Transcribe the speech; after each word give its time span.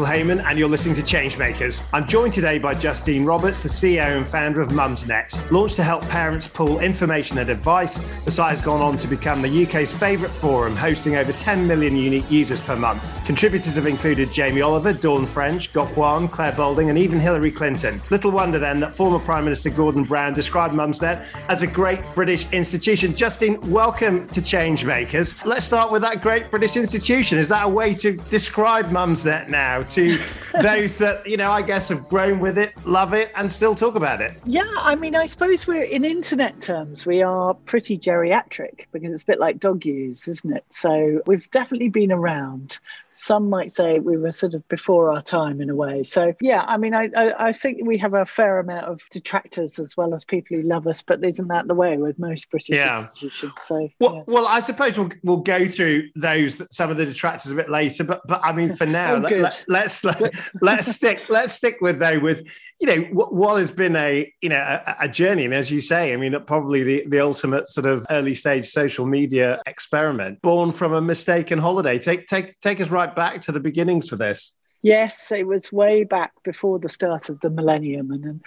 Michael 0.00 0.16
Hayman, 0.16 0.40
and 0.40 0.58
you're 0.58 0.66
listening 0.66 0.94
to 0.94 1.02
Changemakers. 1.02 1.86
I'm 1.92 2.08
joined 2.08 2.32
today 2.32 2.58
by 2.58 2.72
Justine 2.72 3.26
Roberts, 3.26 3.62
the 3.62 3.68
CEO 3.68 4.16
and 4.16 4.26
founder 4.26 4.62
of 4.62 4.68
Mumsnet. 4.68 5.50
Launched 5.50 5.76
to 5.76 5.82
help 5.82 6.02
parents 6.08 6.48
pull 6.48 6.80
information 6.80 7.36
and 7.36 7.50
advice, 7.50 7.98
the 8.24 8.30
site 8.30 8.48
has 8.48 8.62
gone 8.62 8.80
on 8.80 8.96
to 8.96 9.06
become 9.06 9.42
the 9.42 9.64
UK's 9.66 9.94
favourite 9.94 10.34
forum, 10.34 10.74
hosting 10.74 11.16
over 11.16 11.32
10 11.32 11.66
million 11.66 11.96
unique 11.96 12.30
users 12.30 12.62
per 12.62 12.76
month. 12.76 13.14
Contributors 13.26 13.74
have 13.74 13.86
included 13.86 14.32
Jamie 14.32 14.62
Oliver, 14.62 14.94
Dawn 14.94 15.26
French, 15.26 15.70
Gok 15.74 15.94
Wan, 15.96 16.28
Clare 16.28 16.52
Balding, 16.52 16.88
and 16.88 16.98
even 16.98 17.20
Hillary 17.20 17.52
Clinton. 17.52 18.00
Little 18.08 18.30
wonder 18.30 18.58
then 18.58 18.80
that 18.80 18.94
former 18.94 19.18
Prime 19.18 19.44
Minister 19.44 19.68
Gordon 19.68 20.04
Brown 20.04 20.32
described 20.32 20.72
Mumsnet 20.72 21.26
as 21.50 21.62
a 21.62 21.66
great 21.66 22.00
British 22.14 22.50
institution. 22.52 23.12
Justine, 23.14 23.60
welcome 23.70 24.26
to 24.28 24.40
Changemakers. 24.40 25.44
Let's 25.44 25.66
start 25.66 25.92
with 25.92 26.00
that 26.00 26.22
great 26.22 26.50
British 26.50 26.78
institution. 26.78 27.36
Is 27.36 27.50
that 27.50 27.66
a 27.66 27.68
way 27.68 27.92
to 27.96 28.12
describe 28.30 28.86
Mumsnet 28.86 29.50
now 29.50 29.82
to 29.90 30.18
those 30.60 30.98
that, 30.98 31.26
you 31.26 31.36
know, 31.36 31.50
I 31.50 31.62
guess 31.62 31.88
have 31.88 32.08
grown 32.08 32.40
with 32.40 32.58
it, 32.58 32.74
love 32.86 33.14
it, 33.14 33.32
and 33.36 33.50
still 33.50 33.74
talk 33.74 33.94
about 33.94 34.20
it? 34.20 34.32
Yeah, 34.44 34.68
I 34.78 34.96
mean, 34.96 35.14
I 35.16 35.26
suppose 35.26 35.66
we're 35.66 35.82
in 35.82 36.04
internet 36.04 36.60
terms, 36.60 37.06
we 37.06 37.22
are 37.22 37.54
pretty 37.54 37.98
geriatric 37.98 38.86
because 38.92 39.12
it's 39.12 39.22
a 39.22 39.26
bit 39.26 39.40
like 39.40 39.58
dog 39.58 39.84
use, 39.84 40.28
isn't 40.28 40.56
it? 40.56 40.64
So 40.70 41.22
we've 41.26 41.50
definitely 41.50 41.88
been 41.88 42.12
around. 42.12 42.78
Some 43.10 43.48
might 43.48 43.70
say 43.70 43.98
we 43.98 44.16
were 44.16 44.32
sort 44.32 44.54
of 44.54 44.66
before 44.68 45.12
our 45.12 45.22
time 45.22 45.60
in 45.60 45.70
a 45.70 45.74
way. 45.74 46.02
So, 46.02 46.34
yeah, 46.40 46.64
I 46.66 46.76
mean, 46.76 46.94
I, 46.94 47.10
I, 47.16 47.48
I 47.48 47.52
think 47.52 47.86
we 47.86 47.98
have 47.98 48.14
a 48.14 48.24
fair 48.24 48.58
amount 48.58 48.86
of 48.86 49.00
detractors 49.10 49.78
as 49.78 49.96
well 49.96 50.14
as 50.14 50.24
people 50.24 50.56
who 50.56 50.62
love 50.62 50.86
us, 50.86 51.02
but 51.02 51.24
isn't 51.24 51.48
that 51.48 51.66
the 51.66 51.74
way 51.74 51.96
with 51.96 52.18
most 52.18 52.50
British 52.50 52.76
yeah. 52.76 52.98
institutions? 52.98 53.52
So, 53.58 53.88
well, 54.00 54.16
yeah. 54.16 54.22
well, 54.26 54.46
I 54.46 54.60
suppose 54.60 54.98
we'll, 54.98 55.10
we'll 55.22 55.38
go 55.38 55.66
through 55.66 56.10
those, 56.16 56.62
some 56.70 56.90
of 56.90 56.96
the 56.96 57.06
detractors 57.06 57.52
a 57.52 57.54
bit 57.54 57.70
later, 57.70 58.04
but, 58.04 58.22
but 58.26 58.40
I 58.42 58.52
mean, 58.52 58.74
for 58.74 58.86
now, 58.90 59.14
oh, 59.14 59.18
let, 59.18 59.44
us 59.44 60.04
let, 60.04 60.20
let, 60.20 60.34
let's 60.60 60.88
stick, 60.88 61.28
let's 61.28 61.54
stick 61.54 61.78
with 61.80 61.98
though, 61.98 62.20
with, 62.20 62.46
you 62.80 62.86
know, 62.86 63.02
what, 63.12 63.34
what 63.34 63.58
has 63.58 63.70
been 63.70 63.96
a, 63.96 64.32
you 64.40 64.48
know, 64.48 64.60
a, 64.60 64.96
a 65.00 65.08
journey. 65.08 65.44
And 65.44 65.54
as 65.54 65.70
you 65.70 65.80
say, 65.80 66.12
I 66.12 66.16
mean, 66.16 66.36
probably 66.46 66.82
the, 66.82 67.04
the 67.06 67.20
ultimate 67.20 67.68
sort 67.68 67.86
of 67.86 68.06
early 68.10 68.34
stage 68.34 68.68
social 68.68 69.06
media 69.06 69.60
experiment 69.66 70.40
born 70.42 70.72
from 70.72 70.92
a 70.92 71.00
mistaken 71.00 71.58
holiday. 71.58 71.98
Take, 71.98 72.26
take, 72.26 72.58
take 72.60 72.80
us 72.80 72.88
right 72.88 72.99
right 73.00 73.16
back 73.16 73.40
to 73.42 73.52
the 73.52 73.60
beginnings 73.60 74.08
for 74.08 74.16
this. 74.16 74.52
Yes, 74.82 75.32
it 75.32 75.46
was 75.46 75.72
way 75.72 76.04
back 76.04 76.32
before 76.42 76.78
the 76.78 76.88
start 76.88 77.28
of 77.28 77.40
the 77.40 77.50
millennium, 77.50 78.10
and 78.10 78.40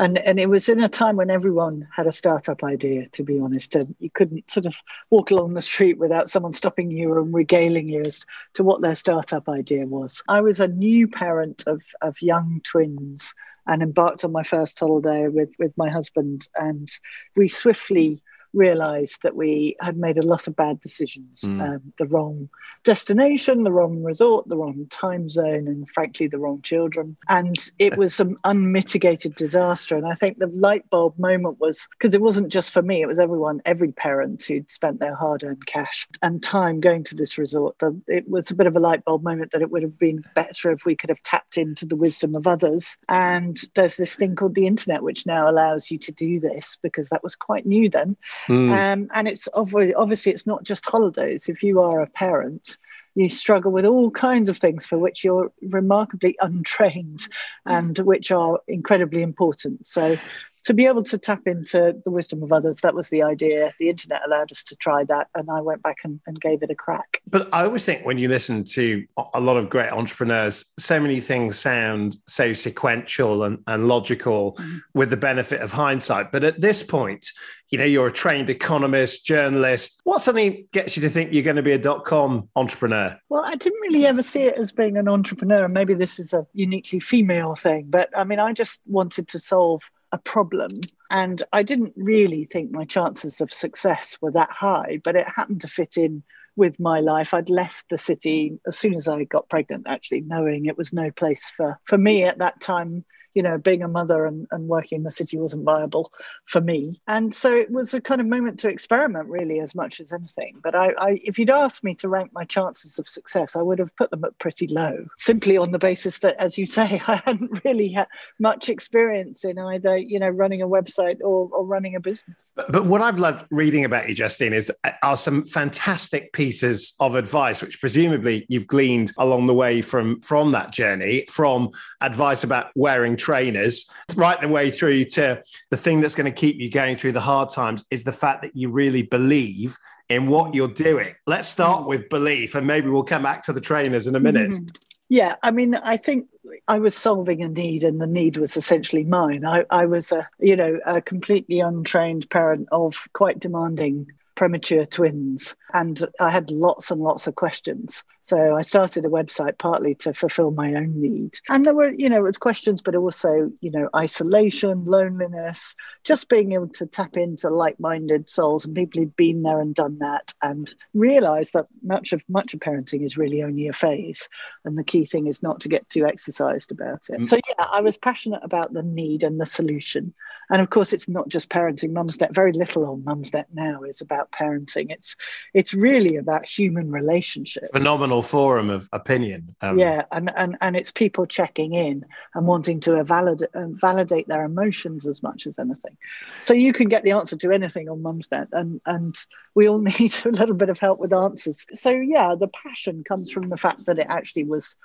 and 0.00 0.18
and 0.18 0.38
it 0.38 0.48
was 0.48 0.68
in 0.68 0.82
a 0.82 0.88
time 0.88 1.16
when 1.16 1.30
everyone 1.30 1.88
had 1.94 2.06
a 2.06 2.12
startup 2.12 2.62
idea. 2.62 3.08
To 3.10 3.22
be 3.22 3.38
honest, 3.40 3.74
and 3.74 3.94
you 3.98 4.10
couldn't 4.10 4.50
sort 4.50 4.66
of 4.66 4.76
walk 5.10 5.30
along 5.30 5.54
the 5.54 5.62
street 5.62 5.98
without 5.98 6.30
someone 6.30 6.54
stopping 6.54 6.90
you 6.90 7.16
and 7.18 7.32
regaling 7.32 7.88
you 7.88 8.02
as 8.02 8.24
to 8.54 8.64
what 8.64 8.82
their 8.82 8.94
startup 8.94 9.48
idea 9.48 9.86
was. 9.86 10.22
I 10.28 10.40
was 10.40 10.60
a 10.60 10.68
new 10.68 11.08
parent 11.08 11.64
of 11.66 11.80
of 12.02 12.20
young 12.20 12.60
twins 12.64 13.34
and 13.66 13.82
embarked 13.82 14.24
on 14.24 14.32
my 14.32 14.42
first 14.42 14.78
holiday 14.78 15.28
with 15.28 15.50
with 15.58 15.72
my 15.76 15.88
husband, 15.90 16.48
and 16.58 16.88
we 17.36 17.48
swiftly 17.48 18.22
realized 18.52 19.22
that 19.22 19.36
we 19.36 19.76
had 19.80 19.96
made 19.96 20.18
a 20.18 20.26
lot 20.26 20.46
of 20.46 20.56
bad 20.56 20.80
decisions. 20.80 21.42
Mm. 21.42 21.62
um, 21.62 21.92
the 21.98 22.06
wrong 22.06 22.48
destination 22.84 23.64
the 23.64 23.72
wrong 23.72 24.02
resort 24.02 24.48
the 24.48 24.56
wrong 24.56 24.86
time 24.88 25.28
zone 25.28 25.66
and 25.66 25.88
frankly 25.90 26.26
the 26.26 26.38
wrong 26.38 26.60
children. 26.62 27.16
And 27.28 27.56
it 27.78 27.96
was 27.96 28.18
an 28.20 28.36
unmitigated 28.44 29.34
disaster. 29.34 29.96
And 29.96 30.06
i 30.06 30.14
think 30.14 30.38
the 30.38 30.46
light 30.46 30.88
bulb 30.90 31.18
moment 31.18 31.60
was 31.60 31.86
because 31.98 32.14
it 32.14 32.20
wasn't 32.20 32.48
just 32.48 32.70
for 32.70 32.82
me 32.82 33.02
it 33.02 33.06
was 33.06 33.18
everyone 33.18 33.60
every 33.64 33.92
parent 33.92 34.42
who'd 34.44 34.70
spent 34.70 35.00
their 35.00 35.14
hard-earned 35.14 35.66
cash 35.66 36.06
and 36.22 36.42
time 36.42 36.80
going 36.80 37.04
to 37.04 37.14
this 37.14 37.38
resort. 37.38 37.76
The, 37.80 38.00
it 38.06 38.28
was 38.28 38.50
a 38.50 38.54
bit 38.54 38.66
of 38.66 38.76
a 38.76 38.80
light 38.80 39.04
bulb 39.04 39.22
moment 39.22 39.52
that 39.52 39.62
it 39.62 39.70
would 39.70 39.82
have 39.82 39.98
been 39.98 40.24
better 40.34 40.70
if 40.70 40.84
we 40.84 40.96
could 40.96 41.10
have 41.10 41.22
tapped 41.22 41.58
into 41.58 41.86
the 41.86 41.96
wisdom 41.96 42.34
of 42.36 42.46
others. 42.46 42.96
And 43.08 43.58
there's 43.74 43.96
this 43.96 44.14
thing 44.14 44.36
called 44.36 44.54
the 44.54 44.66
internet 44.66 45.02
which 45.02 45.26
now 45.26 45.50
allows 45.50 45.90
you 45.90 45.98
to 45.98 46.12
do 46.12 46.40
this 46.40 46.78
because 46.82 47.08
that 47.10 47.22
was 47.22 47.36
quite 47.36 47.66
new 47.66 47.90
then 47.90 48.16
Mm. 48.46 48.78
Um, 48.78 49.08
and 49.12 49.28
it's 49.28 49.48
obviously 49.54 50.32
it's 50.32 50.46
not 50.46 50.62
just 50.62 50.86
holidays. 50.86 51.48
If 51.48 51.62
you 51.62 51.80
are 51.80 52.00
a 52.00 52.10
parent, 52.10 52.76
you 53.14 53.28
struggle 53.28 53.72
with 53.72 53.84
all 53.84 54.10
kinds 54.10 54.48
of 54.48 54.58
things 54.58 54.86
for 54.86 54.96
which 54.96 55.24
you're 55.24 55.50
remarkably 55.62 56.36
untrained 56.40 57.26
and 57.66 57.98
which 57.98 58.30
are 58.30 58.60
incredibly 58.68 59.22
important. 59.22 59.86
So 59.86 60.16
to 60.64 60.74
be 60.74 60.86
able 60.86 61.02
to 61.04 61.18
tap 61.18 61.42
into 61.46 61.94
the 62.04 62.10
wisdom 62.10 62.42
of 62.42 62.52
others, 62.52 62.80
that 62.80 62.94
was 62.94 63.08
the 63.08 63.22
idea. 63.22 63.72
The 63.78 63.88
internet 63.88 64.22
allowed 64.26 64.52
us 64.52 64.62
to 64.64 64.76
try 64.76 65.04
that, 65.04 65.28
and 65.34 65.48
I 65.50 65.60
went 65.60 65.82
back 65.82 65.98
and, 66.04 66.20
and 66.26 66.40
gave 66.40 66.62
it 66.62 66.70
a 66.70 66.74
crack. 66.74 67.22
But 67.28 67.48
I 67.52 67.64
always 67.64 67.84
think 67.84 68.04
when 68.04 68.18
you 68.18 68.28
listen 68.28 68.64
to 68.64 69.06
a 69.34 69.40
lot 69.40 69.56
of 69.56 69.70
great 69.70 69.92
entrepreneurs, 69.92 70.64
so 70.78 71.00
many 71.00 71.20
things 71.20 71.58
sound 71.58 72.18
so 72.26 72.52
sequential 72.52 73.44
and, 73.44 73.58
and 73.66 73.88
logical 73.88 74.54
mm-hmm. 74.54 74.78
with 74.94 75.10
the 75.10 75.16
benefit 75.16 75.60
of 75.60 75.72
hindsight. 75.72 76.32
But 76.32 76.44
at 76.44 76.60
this 76.60 76.82
point, 76.82 77.26
you 77.70 77.78
know, 77.78 77.84
you're 77.84 78.06
a 78.06 78.12
trained 78.12 78.48
economist, 78.48 79.26
journalist. 79.26 80.00
What 80.04 80.22
suddenly 80.22 80.66
gets 80.72 80.96
you 80.96 81.02
to 81.02 81.10
think 81.10 81.34
you're 81.34 81.42
going 81.42 81.56
to 81.56 81.62
be 81.62 81.72
a 81.72 81.78
dot 81.78 82.04
com 82.04 82.48
entrepreneur? 82.56 83.18
Well, 83.28 83.44
I 83.44 83.56
didn't 83.56 83.80
really 83.82 84.06
ever 84.06 84.22
see 84.22 84.44
it 84.44 84.54
as 84.56 84.72
being 84.72 84.96
an 84.96 85.06
entrepreneur. 85.06 85.68
Maybe 85.68 85.92
this 85.92 86.18
is 86.18 86.32
a 86.32 86.46
uniquely 86.54 86.98
female 86.98 87.54
thing, 87.54 87.86
but 87.88 88.08
I 88.16 88.24
mean, 88.24 88.38
I 88.38 88.54
just 88.54 88.80
wanted 88.86 89.28
to 89.28 89.38
solve 89.38 89.82
a 90.12 90.18
problem. 90.18 90.70
And 91.10 91.42
I 91.52 91.62
didn't 91.62 91.94
really 91.96 92.44
think 92.44 92.70
my 92.70 92.84
chances 92.84 93.40
of 93.40 93.52
success 93.52 94.18
were 94.20 94.32
that 94.32 94.50
high, 94.50 95.00
but 95.02 95.16
it 95.16 95.28
happened 95.28 95.62
to 95.62 95.68
fit 95.68 95.96
in 95.96 96.22
with 96.56 96.80
my 96.80 97.00
life. 97.00 97.34
I'd 97.34 97.50
left 97.50 97.86
the 97.88 97.98
city 97.98 98.58
as 98.66 98.78
soon 98.78 98.94
as 98.94 99.08
I 99.08 99.24
got 99.24 99.48
pregnant, 99.48 99.86
actually, 99.88 100.22
knowing 100.22 100.66
it 100.66 100.76
was 100.76 100.92
no 100.92 101.10
place 101.10 101.52
for, 101.56 101.78
for 101.84 101.96
me 101.96 102.24
at 102.24 102.38
that 102.38 102.60
time 102.60 103.04
you 103.38 103.44
know, 103.44 103.56
being 103.56 103.84
a 103.84 103.88
mother 103.88 104.26
and, 104.26 104.48
and 104.50 104.66
working 104.66 104.96
in 104.96 105.04
the 105.04 105.12
city 105.12 105.38
wasn't 105.38 105.62
viable 105.62 106.10
for 106.46 106.60
me. 106.60 106.90
And 107.06 107.32
so 107.32 107.54
it 107.54 107.70
was 107.70 107.94
a 107.94 108.00
kind 108.00 108.20
of 108.20 108.26
moment 108.26 108.58
to 108.58 108.68
experiment, 108.68 109.28
really, 109.28 109.60
as 109.60 109.76
much 109.76 110.00
as 110.00 110.12
anything. 110.12 110.56
But 110.60 110.74
I, 110.74 110.88
I 110.98 111.20
if 111.22 111.38
you'd 111.38 111.48
asked 111.48 111.84
me 111.84 111.94
to 111.94 112.08
rank 112.08 112.32
my 112.32 112.44
chances 112.44 112.98
of 112.98 113.08
success, 113.08 113.54
I 113.54 113.62
would 113.62 113.78
have 113.78 113.94
put 113.94 114.10
them 114.10 114.24
at 114.24 114.36
pretty 114.40 114.66
low, 114.66 115.06
simply 115.18 115.56
on 115.56 115.70
the 115.70 115.78
basis 115.78 116.18
that, 116.18 116.34
as 116.40 116.58
you 116.58 116.66
say, 116.66 117.00
I 117.06 117.22
hadn't 117.24 117.64
really 117.64 117.92
had 117.92 118.08
much 118.40 118.68
experience 118.68 119.44
in 119.44 119.56
either, 119.56 119.96
you 119.96 120.18
know, 120.18 120.30
running 120.30 120.60
a 120.60 120.66
website 120.66 121.20
or, 121.20 121.48
or 121.52 121.64
running 121.64 121.94
a 121.94 122.00
business. 122.00 122.50
But, 122.56 122.72
but 122.72 122.86
what 122.86 123.02
I've 123.02 123.20
loved 123.20 123.46
reading 123.52 123.84
about 123.84 124.08
you, 124.08 124.16
Justine, 124.16 124.52
is 124.52 124.68
are 125.04 125.16
some 125.16 125.46
fantastic 125.46 126.32
pieces 126.32 126.94
of 126.98 127.14
advice, 127.14 127.62
which 127.62 127.78
presumably 127.78 128.46
you've 128.48 128.66
gleaned 128.66 129.12
along 129.16 129.46
the 129.46 129.54
way 129.54 129.80
from 129.80 130.20
from 130.22 130.50
that 130.50 130.72
journey, 130.72 131.24
from 131.30 131.70
advice 132.00 132.42
about 132.42 132.72
wearing 132.74 133.16
trainers 133.28 133.90
right 134.16 134.40
the 134.40 134.48
way 134.48 134.70
through 134.70 135.04
to 135.04 135.42
the 135.70 135.76
thing 135.76 136.00
that's 136.00 136.14
going 136.14 136.24
to 136.24 136.40
keep 136.44 136.56
you 136.58 136.70
going 136.70 136.96
through 136.96 137.12
the 137.12 137.20
hard 137.20 137.50
times 137.50 137.84
is 137.90 138.04
the 138.04 138.12
fact 138.12 138.40
that 138.40 138.56
you 138.56 138.70
really 138.70 139.02
believe 139.02 139.76
in 140.08 140.28
what 140.28 140.54
you're 140.54 140.66
doing. 140.66 141.14
Let's 141.26 141.46
start 141.46 141.86
with 141.86 142.08
belief 142.08 142.54
and 142.54 142.66
maybe 142.66 142.88
we'll 142.88 143.04
come 143.04 143.22
back 143.22 143.42
to 143.44 143.52
the 143.52 143.60
trainers 143.60 144.06
in 144.06 144.16
a 144.16 144.20
minute. 144.20 144.52
Mm-hmm. 144.52 144.64
Yeah, 145.10 145.36
I 145.42 145.50
mean, 145.50 145.74
I 145.74 145.98
think 145.98 146.26
I 146.66 146.78
was 146.78 146.94
solving 146.94 147.42
a 147.42 147.48
need, 147.48 147.82
and 147.82 147.98
the 147.98 148.06
need 148.06 148.36
was 148.36 148.58
essentially 148.58 149.04
mine. 149.04 149.44
I, 149.46 149.64
I 149.70 149.86
was 149.86 150.12
a, 150.12 150.28
you 150.38 150.54
know, 150.54 150.78
a 150.84 151.00
completely 151.00 151.60
untrained 151.60 152.28
parent 152.28 152.68
of 152.72 153.08
quite 153.14 153.38
demanding 153.40 154.06
premature 154.38 154.86
twins. 154.86 155.56
And 155.74 156.00
I 156.20 156.30
had 156.30 156.52
lots 156.52 156.92
and 156.92 157.00
lots 157.00 157.26
of 157.26 157.34
questions. 157.34 158.04
So 158.20 158.54
I 158.54 158.62
started 158.62 159.04
a 159.04 159.08
website 159.08 159.58
partly 159.58 159.94
to 159.96 160.14
fulfill 160.14 160.52
my 160.52 160.74
own 160.74 161.00
need. 161.00 161.34
And 161.48 161.64
there 161.64 161.74
were, 161.74 161.92
you 161.92 162.08
know, 162.08 162.18
it 162.18 162.22
was 162.22 162.38
questions, 162.38 162.80
but 162.80 162.94
also, 162.94 163.50
you 163.60 163.70
know, 163.72 163.88
isolation, 163.96 164.84
loneliness, 164.84 165.74
just 166.04 166.28
being 166.28 166.52
able 166.52 166.68
to 166.68 166.86
tap 166.86 167.16
into 167.16 167.50
like-minded 167.50 168.30
souls 168.30 168.64
and 168.64 168.76
people 168.76 169.00
who'd 169.00 169.16
been 169.16 169.42
there 169.42 169.60
and 169.60 169.74
done 169.74 169.98
that 169.98 170.32
and 170.40 170.72
realize 170.94 171.50
that 171.50 171.66
much 171.82 172.12
of 172.12 172.22
much 172.28 172.54
of 172.54 172.60
parenting 172.60 173.04
is 173.04 173.18
really 173.18 173.42
only 173.42 173.66
a 173.66 173.72
phase. 173.72 174.28
And 174.64 174.78
the 174.78 174.84
key 174.84 175.04
thing 175.04 175.26
is 175.26 175.42
not 175.42 175.60
to 175.62 175.68
get 175.68 175.88
too 175.88 176.06
exercised 176.06 176.70
about 176.70 177.06
it. 177.08 177.22
Mm. 177.22 177.28
So 177.28 177.36
yeah, 177.36 177.66
I 177.72 177.80
was 177.80 177.98
passionate 177.98 178.44
about 178.44 178.72
the 178.72 178.84
need 178.84 179.24
and 179.24 179.40
the 179.40 179.46
solution. 179.46 180.14
And 180.50 180.62
of 180.62 180.70
course, 180.70 180.92
it's 180.92 181.08
not 181.08 181.28
just 181.28 181.50
parenting. 181.50 181.92
Mumsnet, 181.92 182.34
very 182.34 182.52
little 182.52 182.86
on 182.86 183.02
Mumsnet 183.02 183.46
now 183.52 183.82
is 183.82 184.00
about 184.00 184.27
parenting. 184.30 184.86
It's 184.90 185.16
it's 185.54 185.74
really 185.74 186.16
about 186.16 186.46
human 186.46 186.90
relationships. 186.90 187.68
Phenomenal 187.72 188.22
forum 188.22 188.70
of 188.70 188.88
opinion. 188.92 189.54
Um, 189.60 189.78
yeah, 189.78 190.04
and, 190.12 190.30
and 190.36 190.56
and 190.60 190.76
it's 190.76 190.90
people 190.90 191.26
checking 191.26 191.74
in 191.74 192.04
and 192.34 192.46
wanting 192.46 192.80
to 192.80 193.02
validate 193.04 193.48
uh, 193.54 193.66
validate 193.68 194.28
their 194.28 194.44
emotions 194.44 195.06
as 195.06 195.22
much 195.22 195.46
as 195.46 195.58
anything. 195.58 195.96
So 196.40 196.54
you 196.54 196.72
can 196.72 196.88
get 196.88 197.04
the 197.04 197.12
answer 197.12 197.36
to 197.36 197.52
anything 197.52 197.88
on 197.88 198.02
Mumsnet, 198.02 198.48
and 198.52 198.80
and 198.86 199.16
we 199.54 199.68
all 199.68 199.78
need 199.98 200.14
a 200.24 200.30
little 200.30 200.54
bit 200.54 200.70
of 200.70 200.78
help 200.78 200.98
with 200.98 201.12
answers. 201.12 201.66
So 201.74 201.90
yeah, 201.90 202.34
the 202.38 202.48
passion 202.48 203.04
comes 203.04 203.30
from 203.30 203.48
the 203.48 203.56
fact 203.56 203.86
that 203.86 203.98
it 203.98 204.06
actually 204.08 204.44
was 204.44 204.76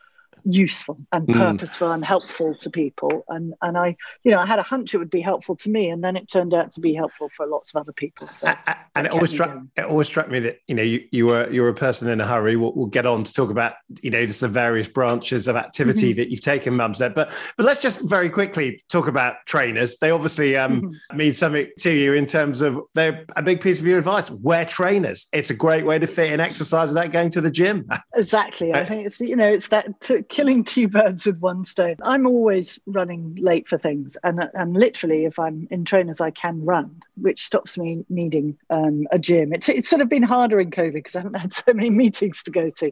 useful 0.46 0.98
and 1.12 1.28
mm. 1.28 1.34
purposeful 1.34 1.92
and 1.92 2.04
helpful 2.04 2.56
to 2.56 2.70
people. 2.70 3.26
And 3.30 3.54
and 3.62 3.78
I, 3.78 3.96
you 4.24 4.32
know, 4.32 4.40
I 4.40 4.46
had 4.46 4.60
a 4.60 4.64
hunch 4.64 4.94
it 4.94 4.98
would 4.98 5.10
be 5.10 5.22
helpful 5.22 5.56
to 5.58 5.70
me, 5.70 5.90
and 5.90 6.04
then 6.04 6.16
it 6.16 6.30
turned 6.30 6.54
out 6.54 6.72
to 6.74 6.80
be 6.80 6.94
helpful 6.94 7.30
for 7.36 7.46
lots 7.46 7.74
of 7.74 7.82
other 7.82 7.94
people. 7.94 8.28
So 8.28 8.48
and, 8.48 8.78
and 8.96 9.08
it 9.08 9.14
always 9.14 9.32
struck 9.32 9.58
it 9.76 9.86
always 9.86 10.08
struck 10.08 10.30
me 10.30 10.40
that 10.40 10.60
you 10.68 10.76
know 10.76 10.84
you, 10.84 11.06
you 11.12 11.28
were 11.28 11.50
you 11.50 11.62
were 11.62 11.70
a 11.70 11.74
person 11.74 12.10
in 12.10 12.22
a 12.22 12.28
hurry. 12.28 12.56
We'll, 12.56 12.74
we'll 12.74 12.88
get 12.88 13.06
on 13.06 13.24
to 13.24 13.34
talk 13.34 13.50
about 13.50 13.74
you 14.02 14.10
know 14.10 14.26
just 14.26 14.42
the 14.42 14.48
various 14.48 14.88
branches 14.88 15.48
of 15.48 15.56
activity 15.56 16.12
mm-hmm. 16.12 16.20
that 16.20 16.30
you've 16.30 16.42
taken, 16.42 16.74
Mumsnet. 16.74 17.14
But 17.14 17.34
but 17.58 17.66
let's 17.66 17.82
just 17.82 18.02
very 18.10 18.30
quickly 18.30 18.80
talk 18.90 19.08
about 19.08 19.38
trainers. 19.46 19.98
They 19.98 20.12
obviously 20.12 20.58
um, 20.58 20.82
mm-hmm. 20.82 21.18
mean 21.18 21.34
something 21.34 21.68
to 21.80 21.92
you 21.92 22.14
in 22.14 22.26
terms 22.26 22.62
of 22.62 22.80
they're 22.94 23.26
a 23.36 23.42
big 23.42 23.62
piece 23.62 23.80
of 23.80 23.88
your 23.88 23.98
advice. 23.98 24.30
Wear 24.30 24.66
trainers. 24.66 25.28
It's 25.34 25.50
a 25.50 25.56
great 25.56 25.86
way 25.86 26.00
to 26.00 26.08
fit 26.08 26.32
in 26.32 26.40
exercise 26.40 26.90
without 26.90 27.12
going 27.12 27.30
to 27.32 27.42
the 27.42 27.52
gym. 27.52 27.88
Exactly. 28.16 28.74
I 28.74 28.86
think 28.86 29.06
it's 29.06 29.20
you 29.20 29.36
know 29.36 29.48
it's 29.48 29.70
that 29.70 30.00
t- 30.02 30.22
killing 30.34 30.64
two 30.64 30.88
birds 30.88 31.28
with 31.28 31.38
one 31.38 31.64
stone. 31.64 31.96
I'm 32.02 32.26
always 32.26 32.80
running 32.88 33.36
late 33.36 33.70
for 33.70 33.78
things, 33.78 34.18
and 34.24 34.50
and 34.56 34.76
literally, 34.76 35.26
if 35.26 35.38
I'm 35.38 35.68
in 35.70 35.86
trainers, 35.86 36.20
I 36.20 36.32
can 36.32 36.66
run, 36.66 37.04
which 37.18 37.46
stops 37.46 37.78
me 37.78 38.04
needing 38.10 38.58
um, 38.72 39.08
a 39.12 39.20
gym. 39.20 39.54
It's 39.54 39.70
it's 39.70 39.88
sort 39.88 40.02
of 40.02 40.10
been 40.10 40.24
harder 40.24 40.60
in 40.60 40.72
COVID 40.72 40.94
because 40.94 41.16
I 41.16 41.20
haven't 41.20 41.40
had 41.40 41.54
so 41.66 41.72
many 41.74 41.92
meetings 41.92 42.42
to 42.44 42.52
go 42.52 42.70
to, 42.70 42.92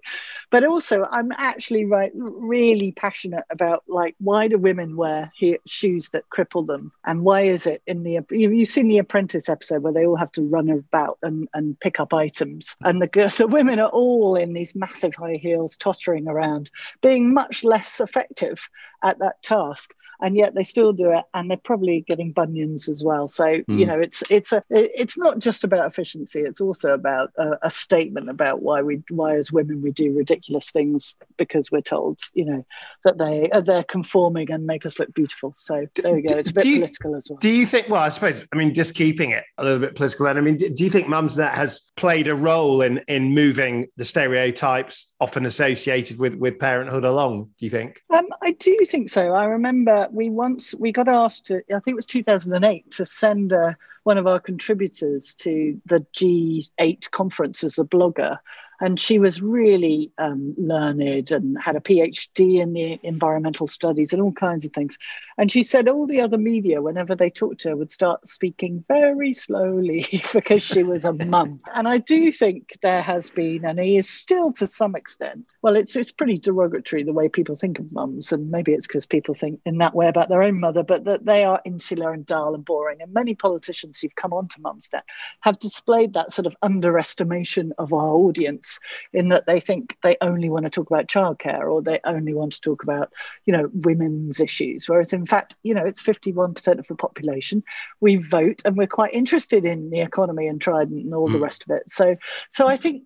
but 0.51 0.63
also 0.63 1.07
I'm 1.11 1.31
actually 1.35 1.83
right 1.85 2.11
really 2.13 2.91
passionate 2.91 3.43
about 3.49 3.83
like 3.87 4.15
why 4.19 4.47
do 4.47 4.59
women 4.59 4.95
wear 4.95 5.31
he- 5.35 5.57
shoes 5.65 6.09
that 6.09 6.29
cripple 6.29 6.67
them, 6.67 6.91
and 7.05 7.23
why 7.23 7.41
is 7.41 7.65
it 7.65 7.81
in 7.87 8.03
the 8.03 8.19
you've 8.29 8.67
seen 8.67 8.87
the 8.87 8.99
Apprentice 8.99 9.49
episode 9.49 9.81
where 9.81 9.93
they 9.93 10.05
all 10.05 10.15
have 10.15 10.31
to 10.33 10.43
run 10.43 10.69
about 10.69 11.17
and 11.23 11.49
and 11.55 11.79
pick 11.79 11.99
up 11.99 12.13
items, 12.13 12.75
and 12.81 13.01
the 13.01 13.07
the 13.37 13.47
women 13.47 13.79
are 13.79 13.89
all 13.89 14.35
in 14.35 14.53
these 14.53 14.75
massive 14.75 15.15
high 15.15 15.39
heels 15.41 15.75
tottering 15.75 16.27
around, 16.27 16.69
being 17.01 17.30
much 17.31 17.63
less 17.63 17.99
effective 17.99 18.69
at 19.03 19.19
that 19.19 19.41
task 19.41 19.93
and 20.21 20.35
yet 20.35 20.53
they 20.53 20.63
still 20.63 20.93
do 20.93 21.11
it 21.11 21.25
and 21.33 21.49
they're 21.49 21.57
probably 21.57 22.01
getting 22.07 22.31
bunions 22.31 22.87
as 22.87 23.03
well. 23.03 23.27
So 23.27 23.43
mm. 23.43 23.79
you 23.79 23.85
know 23.85 23.99
it's 23.99 24.23
it's 24.29 24.51
a 24.51 24.63
it's 24.69 25.17
not 25.17 25.39
just 25.39 25.63
about 25.63 25.87
efficiency 25.87 26.41
it's 26.41 26.61
also 26.61 26.93
about 26.93 27.31
a, 27.37 27.57
a, 27.63 27.71
statement 27.71 28.29
about 28.29 28.61
why 28.61 28.81
we 28.81 29.01
why 29.09 29.35
as 29.35 29.51
women 29.51 29.81
we 29.81 29.91
do 29.91 30.13
ridiculous 30.13 30.69
things 30.69 31.15
because 31.37 31.71
we're 31.71 31.81
told 31.81 32.19
you 32.33 32.45
know 32.45 32.65
that 33.03 33.17
they 33.17 33.49
they're 33.65 33.83
conforming 33.83 34.51
and 34.51 34.65
make 34.65 34.85
us 34.85 34.99
look 34.99 35.13
beautiful. 35.13 35.53
So 35.57 35.87
there 35.95 36.13
we 36.13 36.21
go. 36.21 36.35
it's 36.35 36.49
a 36.49 36.53
bit 36.53 36.65
you, 36.65 36.75
political 36.75 37.15
as 37.15 37.27
well. 37.29 37.39
do 37.39 37.49
you 37.49 37.65
think 37.65 37.89
well 37.89 38.01
i 38.01 38.09
suppose 38.09 38.45
i 38.53 38.55
mean 38.55 38.73
just 38.73 38.95
keeping 38.95 39.31
it 39.31 39.43
a 39.57 39.63
little 39.63 39.79
bit 39.79 39.95
political 39.95 40.27
and 40.27 40.37
i 40.37 40.41
mean 40.41 40.57
do 40.57 40.83
you 40.83 40.89
think 40.89 41.07
mumsnet 41.07 41.53
has 41.53 41.91
played 41.95 42.27
a 42.27 42.35
role 42.35 42.81
in 42.81 42.99
in 43.07 43.33
moving 43.33 43.87
the 43.97 44.05
stereotypes 44.05 45.13
often 45.19 45.45
associated 45.45 46.19
with 46.19 46.35
with 46.35 46.59
parenthood 46.59 47.03
along 47.03 47.49
do 47.57 47.65
you 47.65 47.69
think? 47.69 48.01
Um, 48.09 48.27
i 48.41 48.51
do 48.51 48.85
think 48.85 49.09
so. 49.09 49.33
I 49.33 49.45
remember 49.45 50.07
we 50.11 50.29
once 50.29 50.73
we 50.75 50.91
got 50.91 51.07
asked 51.07 51.45
to 51.45 51.57
i 51.69 51.79
think 51.79 51.87
it 51.87 51.95
was 51.95 52.05
2008 52.05 52.91
to 52.91 53.05
send 53.05 53.53
uh, 53.53 53.73
one 54.03 54.17
of 54.17 54.27
our 54.27 54.39
contributors 54.39 55.35
to 55.35 55.79
the 55.85 56.05
g8 56.15 57.11
conference 57.11 57.63
as 57.63 57.77
a 57.77 57.83
blogger 57.83 58.37
and 58.81 58.99
she 58.99 59.19
was 59.19 59.41
really 59.41 60.11
um, 60.17 60.55
learned 60.57 61.31
and 61.31 61.55
had 61.61 61.75
a 61.75 61.79
PhD 61.79 62.59
in 62.59 62.73
the 62.73 62.99
environmental 63.03 63.67
studies 63.67 64.11
and 64.11 64.21
all 64.21 64.31
kinds 64.31 64.65
of 64.65 64.73
things. 64.73 64.97
And 65.37 65.51
she 65.51 65.61
said 65.61 65.87
all 65.87 66.07
the 66.07 66.19
other 66.19 66.39
media, 66.39 66.81
whenever 66.81 67.15
they 67.15 67.29
talked 67.29 67.61
to 67.61 67.69
her, 67.69 67.75
would 67.75 67.91
start 67.91 68.27
speaking 68.27 68.83
very 68.87 69.33
slowly 69.33 70.07
because 70.33 70.63
she 70.63 70.81
was 70.81 71.05
a 71.05 71.13
mum. 71.25 71.61
And 71.75 71.87
I 71.87 71.99
do 71.99 72.31
think 72.31 72.77
there 72.81 73.03
has 73.03 73.29
been, 73.29 73.65
and 73.65 73.79
he 73.79 73.97
is 73.97 74.09
still 74.09 74.51
to 74.53 74.65
some 74.65 74.95
extent, 74.95 75.45
well, 75.61 75.75
it's 75.75 75.95
it's 75.95 76.11
pretty 76.11 76.37
derogatory 76.37 77.03
the 77.03 77.13
way 77.13 77.29
people 77.29 77.55
think 77.55 77.77
of 77.77 77.91
mums, 77.91 78.31
and 78.31 78.49
maybe 78.49 78.73
it's 78.73 78.87
because 78.87 79.05
people 79.05 79.35
think 79.35 79.59
in 79.63 79.77
that 79.77 79.93
way 79.93 80.07
about 80.07 80.29
their 80.29 80.41
own 80.41 80.59
mother, 80.59 80.81
but 80.81 81.05
that 81.05 81.25
they 81.25 81.43
are 81.43 81.61
insular 81.65 82.13
and 82.13 82.25
dull 82.25 82.55
and 82.55 82.65
boring. 82.65 82.97
And 82.99 83.13
many 83.13 83.35
politicians 83.35 83.99
who've 83.99 84.15
come 84.15 84.33
onto 84.33 84.59
Mumsnet 84.59 85.01
have 85.41 85.59
displayed 85.59 86.13
that 86.13 86.31
sort 86.31 86.47
of 86.47 86.55
underestimation 86.63 87.73
of 87.77 87.93
our 87.93 88.09
audience 88.09 88.70
in 89.13 89.29
that 89.29 89.45
they 89.45 89.59
think 89.59 89.97
they 90.03 90.15
only 90.21 90.49
want 90.49 90.65
to 90.65 90.69
talk 90.69 90.89
about 90.89 91.07
childcare 91.07 91.69
or 91.69 91.81
they 91.81 91.99
only 92.03 92.33
want 92.33 92.53
to 92.53 92.61
talk 92.61 92.83
about, 92.83 93.11
you 93.45 93.53
know, 93.53 93.69
women's 93.73 94.39
issues. 94.39 94.87
Whereas 94.87 95.13
in 95.13 95.25
fact, 95.25 95.55
you 95.63 95.73
know, 95.73 95.85
it's 95.85 96.01
51% 96.01 96.79
of 96.79 96.87
the 96.87 96.95
population. 96.95 97.63
We 97.99 98.17
vote 98.17 98.61
and 98.65 98.77
we're 98.77 98.87
quite 98.87 99.13
interested 99.13 99.65
in 99.65 99.89
the 99.89 100.01
economy 100.01 100.47
and 100.47 100.61
Trident 100.61 101.03
and 101.03 101.13
all 101.13 101.27
mm. 101.27 101.33
the 101.33 101.37
hmm. 101.37 101.43
rest 101.43 101.63
of 101.63 101.75
it. 101.75 101.89
So, 101.89 102.15
so 102.49 102.67
I 102.67 102.77
think 102.77 103.03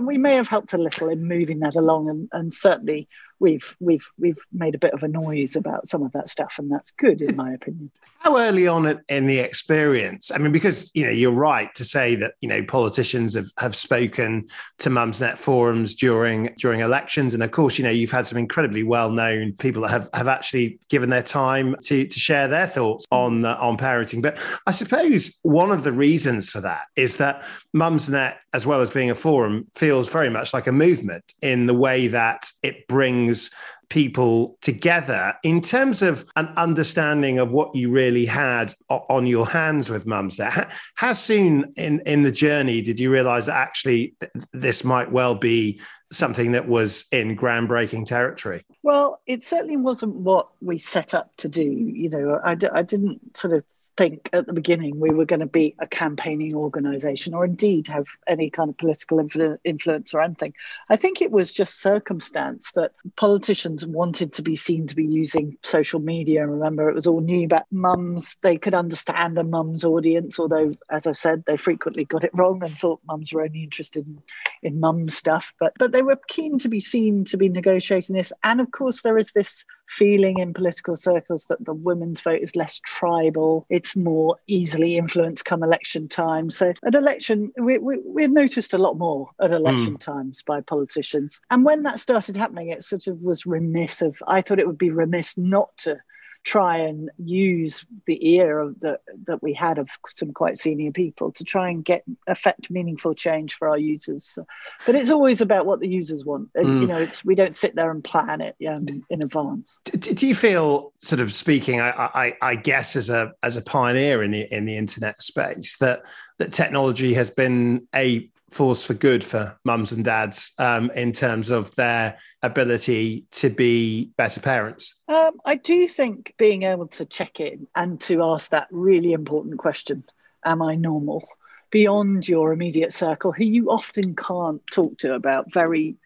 we 0.00 0.18
may 0.18 0.34
have 0.34 0.48
helped 0.48 0.72
a 0.72 0.78
little 0.78 1.08
in 1.08 1.26
moving 1.26 1.60
that 1.60 1.76
along 1.76 2.08
and, 2.08 2.28
and 2.32 2.52
certainly 2.52 3.08
we've 3.40 3.76
we've 3.80 4.08
we've 4.18 4.38
made 4.52 4.74
a 4.74 4.78
bit 4.78 4.92
of 4.92 5.02
a 5.02 5.08
noise 5.08 5.56
about 5.56 5.88
some 5.88 6.02
of 6.02 6.12
that 6.12 6.28
stuff, 6.28 6.56
and 6.58 6.70
that's 6.70 6.90
good 6.92 7.22
in 7.22 7.36
my 7.36 7.52
opinion. 7.52 7.90
How 8.20 8.36
early 8.36 8.66
on 8.66 9.00
in 9.08 9.26
the 9.26 9.38
experience? 9.38 10.32
I 10.32 10.38
mean, 10.38 10.50
because 10.50 10.90
you 10.94 11.04
know 11.04 11.12
you're 11.12 11.30
right 11.30 11.72
to 11.76 11.84
say 11.84 12.16
that 12.16 12.34
you 12.40 12.48
know 12.48 12.62
politicians 12.64 13.34
have, 13.34 13.46
have 13.58 13.76
spoken 13.76 14.46
to 14.78 14.90
Mumsnet 14.90 15.38
forums 15.38 15.94
during 15.94 16.52
during 16.58 16.80
elections, 16.80 17.32
and 17.32 17.42
of 17.42 17.52
course 17.52 17.78
you 17.78 17.84
know 17.84 17.90
you've 17.90 18.10
had 18.10 18.26
some 18.26 18.38
incredibly 18.38 18.82
well 18.82 19.10
known 19.10 19.52
people 19.52 19.82
that 19.82 19.90
have, 19.90 20.10
have 20.14 20.28
actually 20.28 20.80
given 20.88 21.10
their 21.10 21.22
time 21.22 21.76
to 21.84 22.06
to 22.06 22.18
share 22.18 22.48
their 22.48 22.66
thoughts 22.66 23.06
on 23.12 23.44
uh, 23.44 23.56
on 23.60 23.76
parenting. 23.76 24.20
But 24.20 24.38
I 24.66 24.72
suppose 24.72 25.38
one 25.42 25.70
of 25.70 25.84
the 25.84 25.92
reasons 25.92 26.50
for 26.50 26.60
that 26.62 26.86
is 26.96 27.16
that 27.16 27.44
Mumsnet, 27.74 28.34
as 28.52 28.66
well 28.66 28.80
as 28.80 28.90
being 28.90 29.10
a 29.10 29.14
forum, 29.14 29.68
feels 29.74 30.08
very 30.08 30.30
much 30.30 30.52
like 30.52 30.66
a 30.66 30.72
movement 30.72 31.34
in 31.40 31.66
the 31.66 31.74
way 31.74 32.08
that 32.08 32.50
it 32.62 32.88
brings 32.88 33.27
brings 33.28 33.50
people 33.88 34.58
together 34.60 35.34
in 35.42 35.60
terms 35.60 36.02
of 36.02 36.24
an 36.36 36.46
understanding 36.56 37.38
of 37.38 37.52
what 37.52 37.74
you 37.74 37.90
really 37.90 38.26
had 38.26 38.74
on 38.88 39.26
your 39.26 39.46
hands 39.46 39.90
with 39.90 40.04
Mumsnet 40.04 40.50
how, 40.50 40.68
how 40.96 41.12
soon 41.12 41.72
in 41.76 42.00
in 42.00 42.22
the 42.22 42.32
journey 42.32 42.82
did 42.82 43.00
you 43.00 43.10
realize 43.10 43.46
that 43.46 43.56
actually 43.56 44.14
this 44.52 44.84
might 44.84 45.10
well 45.10 45.34
be 45.34 45.80
something 46.10 46.52
that 46.52 46.66
was 46.66 47.04
in 47.12 47.36
groundbreaking 47.36 48.06
territory? 48.06 48.64
Well, 48.82 49.20
it 49.26 49.42
certainly 49.42 49.76
wasn't 49.76 50.14
what 50.14 50.48
we 50.60 50.78
set 50.78 51.12
up 51.12 51.30
to 51.38 51.48
do. 51.48 51.62
You 51.62 52.08
know, 52.08 52.40
I 52.42 52.54
d- 52.54 52.68
I 52.72 52.82
didn't 52.82 53.36
sort 53.36 53.52
of 53.52 53.64
think 53.96 54.30
at 54.32 54.46
the 54.46 54.52
beginning 54.52 54.98
we 54.98 55.10
were 55.10 55.26
going 55.26 55.40
to 55.40 55.46
be 55.46 55.74
a 55.78 55.86
campaigning 55.86 56.54
organization 56.54 57.34
or 57.34 57.44
indeed 57.44 57.88
have 57.88 58.06
any 58.26 58.48
kind 58.48 58.70
of 58.70 58.78
political 58.78 59.18
influ- 59.18 59.58
influence 59.64 60.14
or 60.14 60.22
anything. 60.22 60.54
I 60.88 60.96
think 60.96 61.20
it 61.20 61.30
was 61.30 61.52
just 61.52 61.80
circumstance 61.80 62.72
that 62.72 62.92
politicians 63.16 63.77
wanted 63.86 64.32
to 64.34 64.42
be 64.42 64.56
seen 64.56 64.86
to 64.86 64.96
be 64.96 65.04
using 65.04 65.56
social 65.62 66.00
media. 66.00 66.46
Remember, 66.46 66.88
it 66.88 66.94
was 66.94 67.06
all 67.06 67.20
new 67.20 67.48
but 67.48 67.66
mums. 67.70 68.36
They 68.42 68.56
could 68.56 68.74
understand 68.74 69.38
a 69.38 69.44
mum's 69.44 69.84
audience, 69.84 70.38
although, 70.38 70.70
as 70.90 71.06
I've 71.06 71.18
said, 71.18 71.44
they 71.46 71.56
frequently 71.56 72.04
got 72.04 72.24
it 72.24 72.30
wrong 72.34 72.62
and 72.62 72.76
thought 72.76 73.00
mums 73.06 73.32
were 73.32 73.42
only 73.42 73.62
interested 73.62 74.06
in, 74.06 74.22
in 74.62 74.80
mum 74.80 75.08
stuff. 75.08 75.52
But, 75.60 75.72
but 75.78 75.92
they 75.92 76.02
were 76.02 76.18
keen 76.28 76.58
to 76.60 76.68
be 76.68 76.80
seen 76.80 77.24
to 77.26 77.36
be 77.36 77.48
negotiating 77.48 78.16
this. 78.16 78.32
And 78.44 78.60
of 78.60 78.70
course, 78.70 79.02
there 79.02 79.18
is 79.18 79.32
this 79.32 79.64
feeling 79.88 80.38
in 80.38 80.54
political 80.54 80.96
circles 80.96 81.46
that 81.46 81.64
the 81.64 81.74
women's 81.74 82.20
vote 82.20 82.40
is 82.42 82.56
less 82.56 82.80
tribal, 82.84 83.66
it's 83.68 83.96
more 83.96 84.36
easily 84.46 84.96
influenced 84.96 85.44
come 85.44 85.62
election 85.62 86.08
time. 86.08 86.50
So 86.50 86.72
at 86.84 86.94
election, 86.94 87.52
we, 87.56 87.78
we, 87.78 87.98
we 88.04 88.26
noticed 88.28 88.74
a 88.74 88.78
lot 88.78 88.98
more 88.98 89.30
at 89.40 89.52
election 89.52 89.94
mm. 89.94 90.00
times 90.00 90.42
by 90.42 90.60
politicians. 90.60 91.40
And 91.50 91.64
when 91.64 91.82
that 91.84 92.00
started 92.00 92.36
happening, 92.36 92.68
it 92.68 92.84
sort 92.84 93.06
of 93.06 93.20
was 93.20 93.46
remiss 93.46 94.02
of, 94.02 94.16
I 94.26 94.42
thought 94.42 94.58
it 94.58 94.66
would 94.66 94.78
be 94.78 94.90
remiss 94.90 95.36
not 95.38 95.76
to 95.78 95.98
try 96.44 96.78
and 96.78 97.10
use 97.18 97.84
the 98.06 98.30
ear 98.30 98.58
of 98.58 98.80
the, 98.80 98.98
that 99.24 99.42
we 99.42 99.52
had 99.52 99.78
of 99.78 99.90
some 100.08 100.32
quite 100.32 100.56
senior 100.56 100.90
people 100.90 101.30
to 101.32 101.44
try 101.44 101.68
and 101.68 101.84
get 101.84 102.02
affect 102.26 102.70
meaningful 102.70 103.14
change 103.14 103.54
for 103.54 103.68
our 103.68 103.78
users. 103.78 104.38
But 104.86 104.94
it's 104.94 105.10
always 105.10 105.40
about 105.40 105.66
what 105.66 105.80
the 105.80 105.88
users 105.88 106.24
want. 106.24 106.52
Mm. 106.54 106.80
You 106.80 106.86
know, 106.86 106.98
it's 106.98 107.24
we 107.24 107.34
don't 107.34 107.56
sit 107.56 107.74
there 107.74 107.90
and 107.90 108.02
plan 108.02 108.40
it 108.40 108.56
um, 108.66 108.86
in 109.10 109.22
advance. 109.22 109.78
Do, 109.84 110.14
do, 110.14 110.26
you 110.26 110.34
feel, 110.34 110.92
sort 111.00 111.20
of 111.20 111.32
speaking, 111.32 111.80
I, 111.80 111.90
I, 111.90 112.36
I 112.40 112.54
guess 112.56 112.96
as 112.96 113.10
a 113.10 113.32
as 113.42 113.56
a 113.56 113.62
pioneer 113.62 114.22
in 114.22 114.30
the 114.30 114.52
in 114.54 114.64
the 114.64 114.76
internet 114.76 115.20
space, 115.22 115.76
that 115.78 116.02
that 116.38 116.52
technology 116.52 117.14
has 117.14 117.30
been 117.30 117.86
a 117.94 118.30
force 118.50 118.84
for 118.84 118.94
good 118.94 119.24
for 119.24 119.58
mums 119.64 119.92
and 119.92 120.04
dads 120.04 120.52
um, 120.58 120.90
in 120.92 121.12
terms 121.12 121.50
of 121.50 121.74
their 121.74 122.18
ability 122.42 123.26
to 123.30 123.50
be 123.50 124.10
better 124.16 124.40
parents? 124.40 124.94
Um, 125.08 125.32
I 125.44 125.56
do 125.56 125.86
think 125.88 126.34
being 126.38 126.62
able 126.62 126.88
to 126.88 127.04
check 127.04 127.40
in 127.40 127.66
and 127.74 128.00
to 128.02 128.22
ask 128.22 128.50
that 128.50 128.68
really 128.70 129.12
important 129.12 129.58
question 129.58 130.04
Am 130.44 130.62
I 130.62 130.76
normal? 130.76 131.28
Beyond 131.70 132.26
your 132.26 132.52
immediate 132.52 132.92
circle, 132.92 133.32
who 133.32 133.44
you 133.44 133.70
often 133.70 134.14
can't 134.16 134.62
talk 134.68 134.98
to 134.98 135.14
about 135.14 135.52
very 135.52 135.96